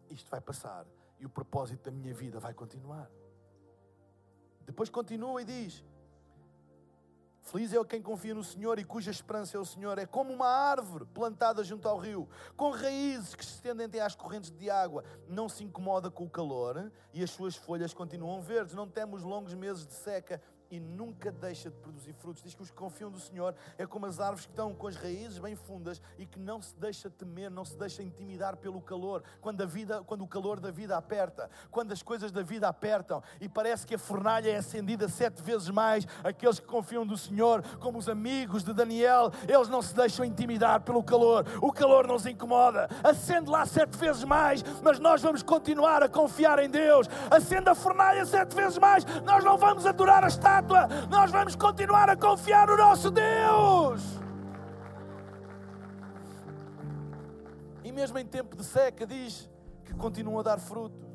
Isto 0.10 0.32
vai 0.32 0.40
passar. 0.40 0.86
E 1.20 1.26
o 1.26 1.30
propósito 1.30 1.84
da 1.84 1.92
minha 1.92 2.14
vida 2.14 2.40
vai 2.40 2.54
continuar. 2.54 3.10
Depois 4.66 4.90
continua 4.90 5.42
e 5.42 5.46
diz: 5.46 5.84
Feliz 7.48 7.74
é 7.74 7.82
quem 7.86 8.02
confia 8.02 8.36
no 8.36 8.44
Senhor 8.44 8.78
e 8.78 8.84
cuja 8.84 9.10
esperança 9.10 9.56
é 9.56 9.60
o 9.60 9.66
Senhor. 9.66 9.98
É 9.98 10.06
como 10.06 10.34
uma 10.34 10.50
árvore 10.50 11.06
plantada 11.06 11.64
junto 11.64 11.88
ao 11.88 11.98
rio, 11.98 12.28
com 12.58 12.72
raízes 12.72 13.36
que 13.36 13.46
se 13.46 13.54
estendem 13.54 13.86
até 13.86 14.02
às 14.02 14.16
correntes 14.16 14.52
de 14.52 14.70
água. 14.70 15.02
Não 15.30 15.48
se 15.48 15.64
incomoda 15.64 16.12
com 16.12 16.26
o 16.26 16.30
calor 16.30 16.92
e 17.14 17.24
as 17.24 17.32
suas 17.32 17.56
folhas 17.56 17.94
continuam 17.94 18.42
verdes. 18.42 18.76
Não 18.76 18.86
temos 18.86 19.24
longos 19.24 19.54
meses 19.54 19.88
de 19.88 19.94
seca 19.94 20.42
e 20.70 20.80
nunca 20.80 21.32
deixa 21.32 21.70
de 21.70 21.76
produzir 21.78 22.14
frutos. 22.14 22.44
Diz 22.44 22.54
que 22.54 22.62
os 22.62 22.70
que 22.70 22.76
confiam 22.76 23.10
do 23.10 23.20
Senhor 23.20 23.56
é 23.78 23.86
como 23.86 24.06
as 24.06 24.20
árvores 24.20 24.46
que 24.46 24.52
estão 24.52 24.74
com 24.74 24.88
as 24.88 24.96
raízes 24.96 25.40
bem 25.40 25.56
fundas 25.56 26.02
e 26.18 26.26
que 26.26 26.40
não 26.40 26.62
se 26.62 26.76
deixa 26.76 27.10
temer, 27.10 27.50
não 27.50 27.64
se 27.64 27.78
deixa 27.78 28.04
intimidar 28.04 28.58
pelo 28.58 28.82
calor. 28.82 29.24
Quando 29.42 29.62
a 29.62 29.66
vida, 29.66 30.04
quando 30.04 30.24
o 30.24 30.28
calor 30.28 30.60
da 30.60 30.72
vida 30.72 30.98
aperta, 30.98 31.50
quando 31.72 31.92
as 31.92 32.02
coisas 32.02 32.32
da 32.32 32.42
vida 32.42 32.68
apertam 32.68 33.22
e 33.40 33.48
parece 33.48 33.86
que 33.86 33.96
a 33.96 34.00
fornalha 34.00 34.50
é 34.50 34.58
acendida 34.58 35.08
sete 35.08 35.42
vezes 35.42 35.70
mais, 35.70 36.06
aqueles 36.24 36.60
que 36.60 36.66
confiam 36.66 37.06
do 37.06 37.18
Senhor, 37.18 37.64
como 37.80 37.98
os 37.98 38.10
amigos 38.10 38.64
de 38.64 38.74
Daniel, 38.74 39.32
eles 39.48 39.70
não 39.70 39.82
se 39.82 39.96
deixam 39.96 40.26
intimidar 40.26 40.82
pelo 40.82 41.04
calor. 41.04 41.46
O 41.62 41.72
calor 41.72 42.06
não 42.08 42.16
os 42.16 42.26
incomoda. 42.26 42.90
Acende 43.04 43.50
lá 43.50 43.66
sete 43.66 43.98
vezes 43.98 44.24
mais, 44.24 44.64
mas 44.82 45.00
nós 45.00 45.22
vamos 45.22 45.42
continuar 45.42 46.04
a 46.04 46.10
confiar 46.10 46.60
em 46.60 46.70
Deus. 46.70 47.08
Acende 47.32 47.70
a 47.70 47.76
fornalha 47.76 48.26
sete 48.26 48.56
vezes 48.56 48.78
mais, 48.78 49.06
nós 49.24 49.44
não 49.44 49.58
vamos 49.58 49.86
adorar 49.86 50.24
a 50.24 50.28
estátua 50.28 50.57
estátua, 50.58 50.88
nós 51.10 51.32
vamos 51.32 51.56
continuar 51.56 52.10
a 52.10 52.16
confiar 52.16 52.68
no 52.68 52.78
nosso 52.78 53.12
Deus. 53.12 54.02
E 57.84 57.92
mesmo 57.92 58.18
em 58.18 58.26
tempo 58.26 58.56
de 58.56 58.64
seca, 58.64 59.06
diz 59.06 59.50
que 59.86 59.94
continuam 59.94 60.40
a 60.40 60.44
dar 60.44 60.60
fruto. 60.60 61.06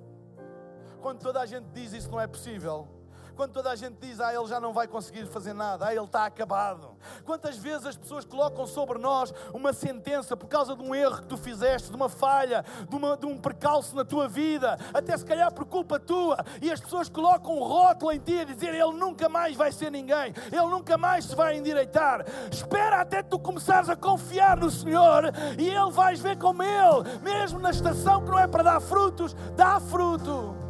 Quando 1.01 1.21
toda 1.21 1.41
a 1.41 1.47
gente 1.47 1.67
diz 1.73 1.93
isso 1.93 2.11
não 2.11 2.21
é 2.21 2.27
possível, 2.27 2.89
quando 3.37 3.53
toda 3.53 3.71
a 3.71 3.77
gente 3.77 3.97
diz, 4.01 4.21
ah, 4.21 4.33
ele 4.33 4.47
já 4.47 4.61
não 4.61 4.73
vai 4.73 4.87
conseguir 4.87 5.27
fazer 5.27 5.53
nada, 5.53 5.87
ah, 5.87 5.95
ele 5.95 6.05
está 6.05 6.27
acabado. 6.27 6.97
Quantas 7.25 7.57
vezes 7.57 7.87
as 7.87 7.97
pessoas 7.97 8.25
colocam 8.25 8.67
sobre 8.67 8.99
nós 8.99 9.33
uma 9.53 9.73
sentença 9.73 10.37
por 10.37 10.47
causa 10.47 10.77
de 10.77 10.83
um 10.83 10.95
erro 10.95 11.23
que 11.23 11.27
tu 11.27 11.37
fizeste, 11.37 11.91
de 11.91 11.97
uma 11.97 12.09
falha, 12.09 12.65
de, 12.89 12.95
uma, 12.95 13.17
de 13.17 13.27
um 13.27 13.39
percalço 13.39 13.95
na 13.97 14.05
tua 14.05 14.29
vida, 14.29 14.79
até 14.93 15.17
se 15.17 15.25
calhar 15.25 15.53
por 15.53 15.65
culpa 15.65 15.99
tua, 15.99 16.39
e 16.61 16.71
as 16.71 16.81
pessoas 16.81 17.09
colocam 17.09 17.57
um 17.57 17.63
rótulo 17.63 18.13
em 18.13 18.19
ti 18.19 18.41
a 18.41 18.45
dizer, 18.45 18.75
ele 18.75 18.93
nunca 18.93 19.29
mais 19.29 19.57
vai 19.57 19.73
ser 19.73 19.91
ninguém, 19.91 20.35
ele 20.51 20.67
nunca 20.67 20.97
mais 20.97 21.25
se 21.25 21.35
vai 21.35 21.57
endireitar. 21.57 22.25
Espera 22.51 23.01
até 23.01 23.23
tu 23.23 23.39
começares 23.39 23.89
a 23.89 23.97
confiar 23.97 24.57
no 24.57 24.71
Senhor 24.71 25.25
e 25.59 25.69
ele 25.69 25.91
vais 25.91 26.21
ver 26.21 26.39
como 26.39 26.63
ele, 26.63 27.19
mesmo 27.23 27.59
na 27.59 27.71
estação 27.71 28.23
que 28.25 28.31
não 28.31 28.39
é 28.39 28.47
para 28.47 28.63
dar 28.63 28.81
frutos, 28.81 29.35
dá 29.57 29.81
fruto. 29.81 30.62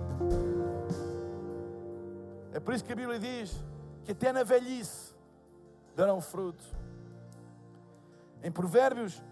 É 2.52 2.60
por 2.60 2.74
isso 2.74 2.84
que 2.84 2.92
a 2.92 2.96
Bíblia 2.96 3.18
diz 3.18 3.52
que 4.04 4.12
até 4.12 4.32
na 4.32 4.42
velhice 4.42 5.14
darão 5.96 6.20
fruto. 6.20 6.64
Em 8.42 8.50
Provérbios, 8.50 9.22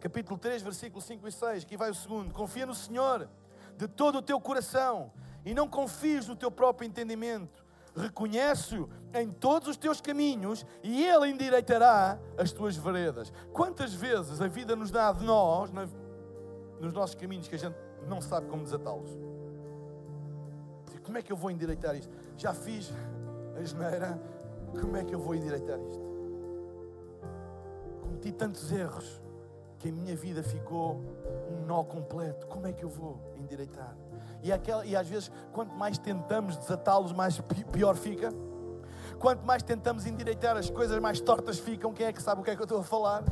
capítulo 0.00 0.38
3, 0.38 0.62
versículos 0.62 1.04
5 1.04 1.28
e 1.28 1.32
6, 1.32 1.64
aqui 1.64 1.76
vai 1.76 1.90
o 1.90 1.94
segundo: 1.94 2.32
Confia 2.32 2.64
no 2.64 2.74
Senhor 2.74 3.28
de 3.76 3.86
todo 3.86 4.18
o 4.18 4.22
teu 4.22 4.40
coração 4.40 5.12
e 5.44 5.52
não 5.52 5.68
confies 5.68 6.26
no 6.26 6.36
teu 6.36 6.50
próprio 6.50 6.86
entendimento. 6.86 7.64
Reconhece-o 7.94 8.88
em 9.12 9.30
todos 9.30 9.68
os 9.68 9.76
teus 9.76 10.00
caminhos 10.00 10.64
e 10.82 11.04
Ele 11.04 11.28
endireitará 11.28 12.18
as 12.38 12.52
tuas 12.52 12.76
veredas. 12.76 13.32
Quantas 13.52 13.92
vezes 13.92 14.40
a 14.40 14.46
vida 14.46 14.76
nos 14.76 14.90
dá 14.90 15.12
de 15.12 15.24
nós, 15.24 15.70
nos 16.80 16.92
nossos 16.92 17.16
caminhos, 17.16 17.48
que 17.48 17.56
a 17.56 17.58
gente 17.58 17.76
não 18.06 18.20
sabe 18.20 18.48
como 18.48 18.62
desatá-los? 18.62 19.29
Como 21.02 21.18
é 21.18 21.22
que 21.22 21.32
eu 21.32 21.36
vou 21.36 21.50
endireitar 21.50 21.94
isto? 21.96 22.12
Já 22.36 22.54
fiz 22.54 22.92
a 23.56 23.62
geneira, 23.62 24.20
como 24.80 24.96
é 24.96 25.04
que 25.04 25.14
eu 25.14 25.18
vou 25.18 25.34
endireitar 25.34 25.78
isto? 25.78 26.10
Cometi 28.00 28.32
tantos 28.32 28.70
erros 28.70 29.20
que 29.78 29.88
a 29.88 29.92
minha 29.92 30.14
vida 30.14 30.42
ficou 30.42 31.00
um 31.50 31.64
nó 31.66 31.82
completo. 31.82 32.46
Como 32.46 32.66
é 32.66 32.72
que 32.72 32.84
eu 32.84 32.88
vou 32.88 33.18
endireitar? 33.36 33.96
E, 34.42 34.52
aquela, 34.52 34.84
e 34.84 34.94
às 34.94 35.08
vezes, 35.08 35.30
quanto 35.52 35.74
mais 35.74 35.98
tentamos 35.98 36.56
desatá-los, 36.56 37.12
mais 37.12 37.40
pior 37.72 37.96
fica. 37.96 38.32
Quanto 39.18 39.44
mais 39.44 39.62
tentamos 39.62 40.06
endireitar 40.06 40.56
as 40.56 40.70
coisas, 40.70 40.98
mais 40.98 41.20
tortas 41.20 41.58
ficam. 41.58 41.92
Quem 41.92 42.06
é 42.06 42.12
que 42.12 42.22
sabe 42.22 42.40
o 42.40 42.44
que 42.44 42.50
é 42.50 42.56
que 42.56 42.60
eu 42.60 42.64
estou 42.64 42.80
a 42.80 42.84
falar? 42.84 43.24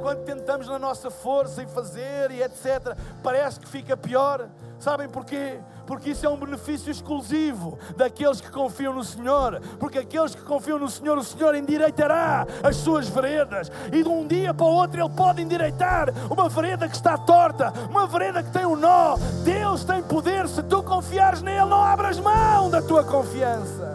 Quando 0.00 0.24
tentamos 0.24 0.66
na 0.66 0.78
nossa 0.78 1.10
força 1.10 1.62
e 1.62 1.66
fazer 1.66 2.30
e 2.30 2.42
etc., 2.42 2.96
parece 3.22 3.60
que 3.60 3.68
fica 3.68 3.96
pior. 3.96 4.48
Sabem 4.78 5.08
porquê? 5.08 5.58
Porque 5.86 6.10
isso 6.10 6.24
é 6.24 6.28
um 6.28 6.36
benefício 6.36 6.90
exclusivo 6.90 7.78
daqueles 7.96 8.40
que 8.40 8.50
confiam 8.50 8.94
no 8.94 9.04
Senhor. 9.04 9.60
Porque 9.78 9.98
aqueles 9.98 10.34
que 10.34 10.42
confiam 10.42 10.78
no 10.78 10.88
Senhor, 10.88 11.18
o 11.18 11.24
Senhor 11.24 11.54
endireitará 11.54 12.46
as 12.62 12.76
suas 12.76 13.08
veredas. 13.08 13.70
E 13.92 14.02
de 14.02 14.08
um 14.08 14.26
dia 14.26 14.54
para 14.54 14.64
o 14.64 14.70
outro 14.70 15.00
Ele 15.00 15.10
pode 15.10 15.42
endireitar 15.42 16.08
uma 16.30 16.48
vereda 16.48 16.88
que 16.88 16.94
está 16.94 17.18
torta, 17.18 17.72
uma 17.90 18.06
vereda 18.06 18.42
que 18.42 18.50
tem 18.50 18.64
um 18.64 18.76
nó. 18.76 19.16
Deus 19.44 19.84
tem 19.84 20.02
poder. 20.02 20.48
Se 20.48 20.62
tu 20.62 20.82
confiares 20.82 21.42
nele, 21.42 21.66
não 21.66 21.82
abras 21.82 22.18
mão 22.18 22.70
da 22.70 22.80
tua 22.80 23.04
confiança. 23.04 23.89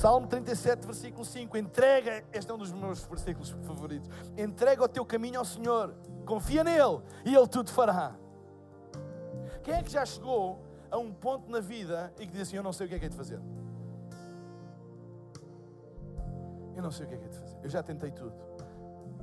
Salmo 0.00 0.26
37, 0.26 0.86
versículo 0.86 1.26
5. 1.26 1.58
Entrega, 1.58 2.24
este 2.32 2.50
é 2.50 2.54
um 2.54 2.56
dos 2.56 2.72
meus 2.72 3.04
versículos 3.04 3.50
favoritos. 3.64 4.08
Entrega 4.34 4.82
o 4.82 4.88
teu 4.88 5.04
caminho 5.04 5.38
ao 5.38 5.44
Senhor, 5.44 5.94
confia 6.24 6.64
nele 6.64 7.02
e 7.22 7.36
ele 7.36 7.46
tudo 7.46 7.70
fará. 7.70 8.14
Quem 9.62 9.74
é 9.74 9.82
que 9.82 9.90
já 9.90 10.06
chegou 10.06 10.64
a 10.90 10.96
um 10.96 11.12
ponto 11.12 11.50
na 11.50 11.60
vida 11.60 12.10
e 12.18 12.26
que 12.26 12.32
diz 12.32 12.40
assim: 12.40 12.56
Eu 12.56 12.62
não 12.62 12.72
sei 12.72 12.86
o 12.86 12.88
que 12.88 12.94
é 12.94 12.98
que 12.98 13.04
é 13.04 13.08
de 13.10 13.16
fazer? 13.16 13.38
Eu 16.74 16.82
não 16.82 16.90
sei 16.90 17.04
o 17.04 17.08
que 17.10 17.14
é 17.16 17.18
que 17.18 17.24
é 17.26 17.28
de 17.28 17.36
fazer. 17.36 17.56
Eu 17.62 17.68
já 17.68 17.82
tentei 17.82 18.10
tudo. 18.10 18.32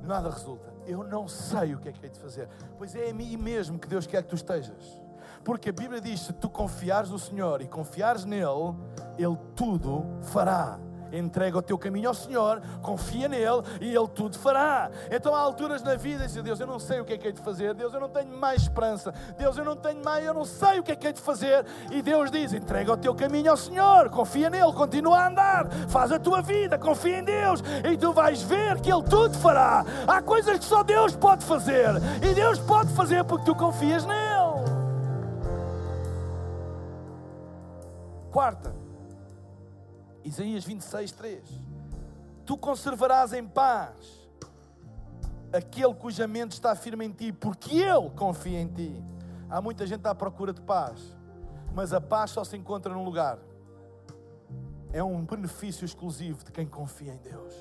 Nada 0.00 0.30
resulta. 0.30 0.72
Eu 0.86 1.02
não 1.02 1.26
sei 1.26 1.74
o 1.74 1.80
que 1.80 1.88
é 1.88 1.92
que 1.92 2.06
é 2.06 2.08
de 2.08 2.20
fazer. 2.20 2.48
Pois 2.78 2.94
é 2.94 3.10
a 3.10 3.12
mim 3.12 3.36
mesmo 3.36 3.80
que 3.80 3.88
Deus 3.88 4.06
quer 4.06 4.22
que 4.22 4.28
tu 4.28 4.36
estejas. 4.36 5.07
Porque 5.44 5.70
a 5.70 5.72
Bíblia 5.72 6.00
diz: 6.00 6.20
se 6.20 6.32
tu 6.32 6.48
confiares 6.48 7.10
no 7.10 7.18
Senhor 7.18 7.60
e 7.62 7.66
confiares 7.66 8.24
nele, 8.24 8.74
Ele 9.18 9.36
tudo 9.54 10.06
fará. 10.22 10.78
Entrega 11.12 11.58
o 11.58 11.62
teu 11.62 11.78
caminho 11.78 12.08
ao 12.08 12.14
Senhor, 12.14 12.60
confia 12.82 13.28
nele 13.28 13.62
e 13.80 13.94
Ele 13.94 14.08
tudo 14.08 14.38
fará. 14.38 14.90
Então 15.10 15.34
há 15.34 15.40
alturas 15.40 15.82
na 15.82 15.94
vida 15.94 16.26
e 16.26 16.42
Deus, 16.42 16.60
eu 16.60 16.66
não 16.66 16.78
sei 16.78 17.00
o 17.00 17.04
que 17.04 17.14
é 17.14 17.18
que 17.18 17.28
é 17.28 17.32
de 17.32 17.40
fazer, 17.40 17.74
Deus, 17.74 17.94
eu 17.94 18.00
não 18.00 18.08
tenho 18.08 18.30
mais 18.36 18.62
esperança, 18.62 19.12
Deus, 19.36 19.56
eu 19.56 19.64
não 19.64 19.76
tenho 19.76 20.02
mais, 20.04 20.24
eu 20.24 20.34
não 20.34 20.44
sei 20.44 20.78
o 20.78 20.82
que 20.82 20.92
é 20.92 20.96
que 20.96 21.06
é 21.06 21.12
de 21.12 21.20
fazer. 21.20 21.64
E 21.90 22.02
Deus 22.02 22.30
diz: 22.30 22.52
entrega 22.52 22.92
o 22.92 22.96
teu 22.96 23.14
caminho 23.14 23.50
ao 23.50 23.56
Senhor, 23.56 24.10
confia 24.10 24.50
nele, 24.50 24.72
continua 24.72 25.18
a 25.18 25.28
andar, 25.28 25.70
faz 25.88 26.12
a 26.12 26.18
tua 26.18 26.42
vida, 26.42 26.78
confia 26.78 27.18
em 27.18 27.24
Deus 27.24 27.62
e 27.90 27.96
tu 27.96 28.12
vais 28.12 28.42
ver 28.42 28.80
que 28.80 28.92
Ele 28.92 29.02
tudo 29.02 29.36
fará. 29.38 29.84
Há 30.06 30.20
coisas 30.20 30.58
que 30.58 30.64
só 30.64 30.82
Deus 30.82 31.16
pode 31.16 31.44
fazer 31.44 31.88
e 32.22 32.34
Deus 32.34 32.58
pode 32.58 32.92
fazer 32.92 33.24
porque 33.24 33.46
tu 33.46 33.54
confias 33.54 34.04
nele. 34.04 34.37
Quarta, 38.30 38.74
Isaías 40.24 40.64
26, 40.64 41.12
3. 41.12 41.60
Tu 42.44 42.56
conservarás 42.56 43.32
em 43.32 43.46
paz 43.46 44.28
aquele 45.52 45.94
cuja 45.94 46.26
mente 46.26 46.52
está 46.52 46.74
firme 46.74 47.06
em 47.06 47.10
ti, 47.10 47.32
porque 47.32 47.78
ele 47.78 48.10
confia 48.10 48.60
em 48.60 48.68
ti. 48.68 49.04
Há 49.48 49.62
muita 49.62 49.86
gente 49.86 50.06
à 50.06 50.14
procura 50.14 50.52
de 50.52 50.60
paz, 50.60 51.16
mas 51.74 51.92
a 51.92 52.00
paz 52.00 52.30
só 52.32 52.44
se 52.44 52.56
encontra 52.56 52.92
num 52.92 53.04
lugar. 53.04 53.38
É 54.92 55.02
um 55.02 55.24
benefício 55.24 55.84
exclusivo 55.84 56.44
de 56.44 56.52
quem 56.52 56.66
confia 56.66 57.12
em 57.12 57.18
Deus. 57.18 57.54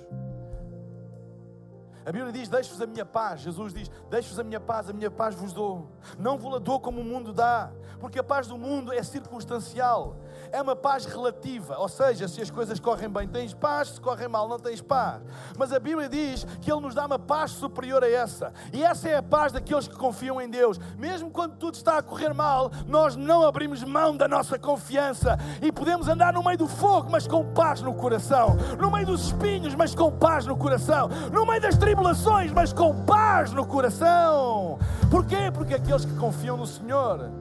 A 2.05 2.11
Bíblia 2.11 2.31
diz: 2.31 2.47
Deixo-vos 2.47 2.81
a 2.81 2.87
minha 2.87 3.05
paz. 3.05 3.41
Jesus 3.41 3.73
diz: 3.73 3.91
Deixo-vos 4.09 4.39
a 4.39 4.43
minha 4.43 4.61
paz, 4.61 4.89
a 4.89 4.93
minha 4.93 5.11
paz 5.11 5.35
vos 5.35 5.51
dou. 5.51 5.91
Não 6.17 6.37
vos 6.37 6.53
la 6.53 6.59
dou 6.59 6.79
como 6.79 7.01
o 7.01 7.03
mundo 7.03 7.33
dá, 7.33 7.69
porque 7.99 8.17
a 8.17 8.23
paz 8.23 8.47
do 8.47 8.57
mundo 8.57 8.93
é 8.93 9.03
circunstancial. 9.03 10.15
É 10.51 10.61
uma 10.61 10.75
paz 10.75 11.05
relativa, 11.05 11.77
ou 11.77 11.87
seja, 11.87 12.27
se 12.27 12.41
as 12.41 12.49
coisas 12.49 12.79
correm 12.79 13.09
bem 13.09 13.27
tens 13.27 13.53
paz, 13.53 13.89
se 13.89 14.01
correm 14.01 14.27
mal 14.27 14.47
não 14.47 14.59
tens 14.59 14.81
paz. 14.81 15.21
Mas 15.57 15.73
a 15.73 15.79
Bíblia 15.79 16.09
diz 16.09 16.45
que 16.61 16.71
Ele 16.71 16.81
nos 16.81 16.95
dá 16.95 17.05
uma 17.05 17.19
paz 17.19 17.51
superior 17.51 18.03
a 18.03 18.09
essa, 18.09 18.53
e 18.73 18.83
essa 18.83 19.09
é 19.09 19.17
a 19.17 19.23
paz 19.23 19.51
daqueles 19.51 19.87
que 19.87 19.95
confiam 19.95 20.41
em 20.41 20.49
Deus. 20.49 20.79
Mesmo 20.97 21.29
quando 21.29 21.55
tudo 21.57 21.75
está 21.75 21.97
a 21.97 22.01
correr 22.01 22.33
mal, 22.33 22.71
nós 22.87 23.15
não 23.15 23.45
abrimos 23.45 23.83
mão 23.83 24.15
da 24.15 24.27
nossa 24.27 24.57
confiança 24.57 25.37
e 25.61 25.71
podemos 25.71 26.07
andar 26.07 26.33
no 26.33 26.43
meio 26.43 26.57
do 26.57 26.67
fogo, 26.67 27.09
mas 27.11 27.27
com 27.27 27.45
paz 27.53 27.81
no 27.81 27.93
coração, 27.93 28.55
no 28.79 28.91
meio 28.91 29.05
dos 29.05 29.27
espinhos, 29.27 29.75
mas 29.75 29.93
com 29.93 30.11
paz 30.11 30.45
no 30.45 30.57
coração, 30.57 31.09
no 31.31 31.45
meio 31.45 31.61
das 31.61 31.77
tribulações, 31.77 32.51
mas 32.51 32.73
com 32.73 33.05
paz 33.05 33.51
no 33.51 33.65
coração. 33.65 34.79
Porquê? 35.09 35.51
Porque 35.53 35.73
aqueles 35.73 36.05
que 36.05 36.15
confiam 36.15 36.57
no 36.57 36.65
Senhor 36.65 37.31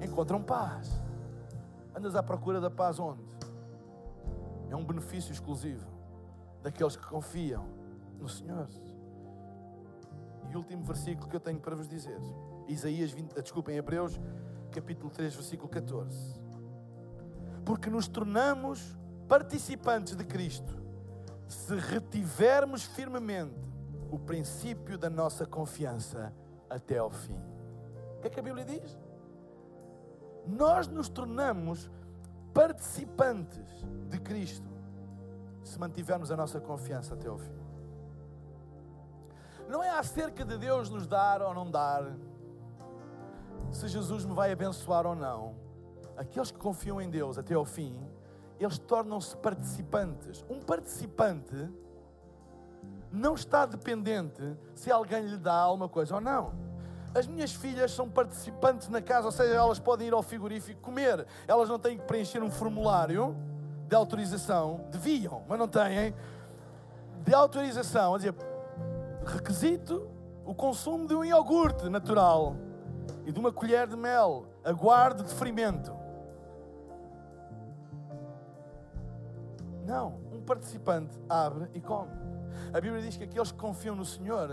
encontram 0.00 0.40
paz. 0.42 0.95
Andas 2.06 2.14
à 2.14 2.22
procura 2.22 2.60
da 2.60 2.70
paz 2.70 3.00
onde? 3.00 3.20
É 4.70 4.76
um 4.76 4.84
benefício 4.84 5.32
exclusivo 5.32 5.84
daqueles 6.62 6.94
que 6.94 7.04
confiam 7.04 7.66
no 8.20 8.28
Senhor. 8.28 8.68
E 10.48 10.54
o 10.54 10.58
último 10.58 10.84
versículo 10.84 11.28
que 11.28 11.34
eu 11.34 11.40
tenho 11.40 11.58
para 11.58 11.74
vos 11.74 11.88
dizer, 11.88 12.16
Isaías 12.68 13.10
20, 13.10 13.34
desculpem, 13.34 13.76
Hebreus, 13.76 14.20
capítulo 14.70 15.10
3, 15.10 15.34
versículo 15.34 15.68
14. 15.68 16.16
Porque 17.64 17.90
nos 17.90 18.06
tornamos 18.06 18.96
participantes 19.26 20.14
de 20.14 20.24
Cristo 20.24 20.76
se 21.48 21.74
retivermos 21.74 22.84
firmemente 22.84 23.58
o 24.12 24.18
princípio 24.20 24.96
da 24.96 25.10
nossa 25.10 25.44
confiança 25.44 26.32
até 26.70 26.98
ao 26.98 27.10
fim. 27.10 27.40
O 28.18 28.20
que 28.20 28.28
é 28.28 28.30
que 28.30 28.38
a 28.38 28.42
Bíblia 28.44 28.64
diz? 28.64 28.96
Nós 30.46 30.86
nos 30.86 31.08
tornamos 31.08 31.90
participantes 32.54 33.84
de 34.08 34.18
Cristo 34.18 34.68
se 35.62 35.78
mantivermos 35.78 36.30
a 36.30 36.36
nossa 36.36 36.60
confiança 36.60 37.14
até 37.14 37.28
ao 37.28 37.38
fim. 37.38 37.56
Não 39.68 39.82
é 39.82 39.90
acerca 39.90 40.44
de 40.44 40.56
Deus 40.56 40.88
nos 40.88 41.06
dar 41.06 41.42
ou 41.42 41.52
não 41.52 41.68
dar, 41.68 42.16
se 43.72 43.88
Jesus 43.88 44.24
me 44.24 44.32
vai 44.32 44.52
abençoar 44.52 45.06
ou 45.06 45.14
não. 45.14 45.56
Aqueles 46.16 46.50
que 46.50 46.58
confiam 46.58 47.00
em 47.00 47.10
Deus 47.10 47.36
até 47.36 47.54
ao 47.54 47.64
fim, 47.64 47.98
eles 48.58 48.78
tornam-se 48.78 49.36
participantes. 49.36 50.44
Um 50.48 50.60
participante 50.60 51.68
não 53.10 53.34
está 53.34 53.66
dependente 53.66 54.56
se 54.74 54.90
alguém 54.90 55.26
lhe 55.26 55.36
dá 55.36 55.54
alguma 55.54 55.88
coisa 55.88 56.14
ou 56.14 56.20
não. 56.20 56.65
As 57.16 57.26
minhas 57.26 57.54
filhas 57.54 57.92
são 57.92 58.10
participantes 58.10 58.90
na 58.90 59.00
casa, 59.00 59.24
ou 59.24 59.32
seja, 59.32 59.54
elas 59.54 59.78
podem 59.78 60.08
ir 60.08 60.12
ao 60.12 60.22
frigorífico 60.22 60.82
comer. 60.82 61.26
Elas 61.48 61.66
não 61.66 61.78
têm 61.78 61.96
que 61.96 62.04
preencher 62.04 62.42
um 62.42 62.50
formulário 62.50 63.34
de 63.88 63.96
autorização. 63.96 64.84
Deviam, 64.90 65.42
mas 65.48 65.58
não 65.58 65.66
têm. 65.66 66.14
De 67.24 67.32
autorização, 67.32 68.14
a 68.14 68.18
dizer, 68.18 68.34
requisito 69.24 70.06
o 70.44 70.54
consumo 70.54 71.06
de 71.06 71.14
um 71.14 71.24
iogurte 71.24 71.88
natural 71.88 72.54
e 73.24 73.32
de 73.32 73.40
uma 73.40 73.50
colher 73.50 73.86
de 73.86 73.96
mel. 73.96 74.44
Aguarde 74.62 75.22
de 75.22 75.32
ferimento. 75.32 75.96
Não, 79.86 80.20
um 80.30 80.42
participante 80.42 81.18
abre 81.30 81.70
e 81.72 81.80
come. 81.80 82.12
A 82.74 82.78
Bíblia 82.78 83.00
diz 83.00 83.16
que 83.16 83.24
aqueles 83.24 83.50
que 83.50 83.58
confiam 83.58 83.96
no 83.96 84.04
Senhor 84.04 84.50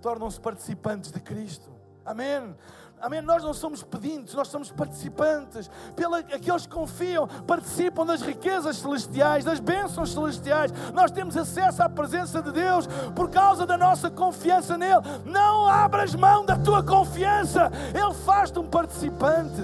tornam-se 0.00 0.40
participantes 0.40 1.12
de 1.12 1.20
Cristo. 1.20 1.79
Amém. 2.04 2.54
Amém. 3.00 3.22
Nós 3.22 3.42
não 3.42 3.54
somos 3.54 3.82
pedintes, 3.82 4.34
nós 4.34 4.48
somos 4.48 4.70
participantes. 4.70 5.70
Pela, 5.96 6.18
aqueles 6.18 6.66
que 6.66 6.72
confiam, 6.72 7.26
participam 7.46 8.04
das 8.04 8.20
riquezas 8.20 8.76
celestiais, 8.76 9.44
das 9.44 9.58
bênçãos 9.58 10.12
celestiais. 10.12 10.70
Nós 10.92 11.10
temos 11.10 11.36
acesso 11.36 11.82
à 11.82 11.88
presença 11.88 12.42
de 12.42 12.52
Deus 12.52 12.86
por 13.14 13.30
causa 13.30 13.64
da 13.64 13.78
nossa 13.78 14.10
confiança 14.10 14.76
nele. 14.76 15.00
Não 15.24 15.66
abras 15.66 16.14
mão 16.14 16.44
da 16.44 16.58
tua 16.58 16.82
confiança. 16.82 17.70
Ele 17.94 18.14
faz-te 18.14 18.58
um 18.58 18.68
participante 18.68 19.62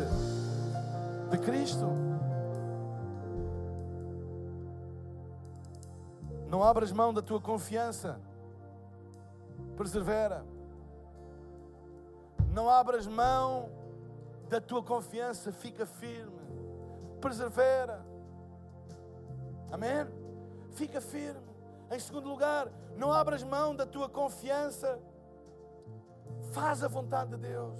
de 1.30 1.38
Cristo. 1.38 1.86
Não 6.48 6.62
abras 6.62 6.90
mão 6.90 7.12
da 7.12 7.20
tua 7.20 7.40
confiança. 7.40 8.18
Persevera. 9.76 10.55
Não 12.56 12.70
abras 12.70 13.06
mão 13.06 13.68
da 14.48 14.58
tua 14.62 14.82
confiança, 14.82 15.52
fica 15.52 15.84
firme. 15.84 16.40
Persevera. 17.20 18.02
Amém? 19.70 20.06
Fica 20.70 20.98
firme. 20.98 21.46
Em 21.90 21.98
segundo 21.98 22.30
lugar, 22.30 22.72
não 22.96 23.12
abras 23.12 23.42
mão 23.42 23.76
da 23.76 23.84
tua 23.84 24.08
confiança. 24.08 24.98
Faz 26.52 26.82
a 26.82 26.88
vontade 26.88 27.32
de 27.32 27.36
Deus. 27.36 27.78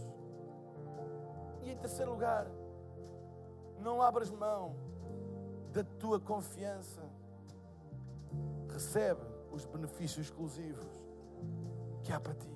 E 1.62 1.70
em 1.70 1.77
terceiro 1.79 2.11
lugar, 2.11 2.47
não 3.81 4.03
abras 4.03 4.31
mão 4.31 4.77
da 5.72 5.85
tua 5.85 6.20
confiança 6.20 7.03
recebe 8.70 9.22
os 9.51 9.64
benefícios 9.64 10.27
exclusivos 10.27 10.87
que 12.03 12.12
há 12.12 12.20
para 12.20 12.35
ti. 12.35 12.55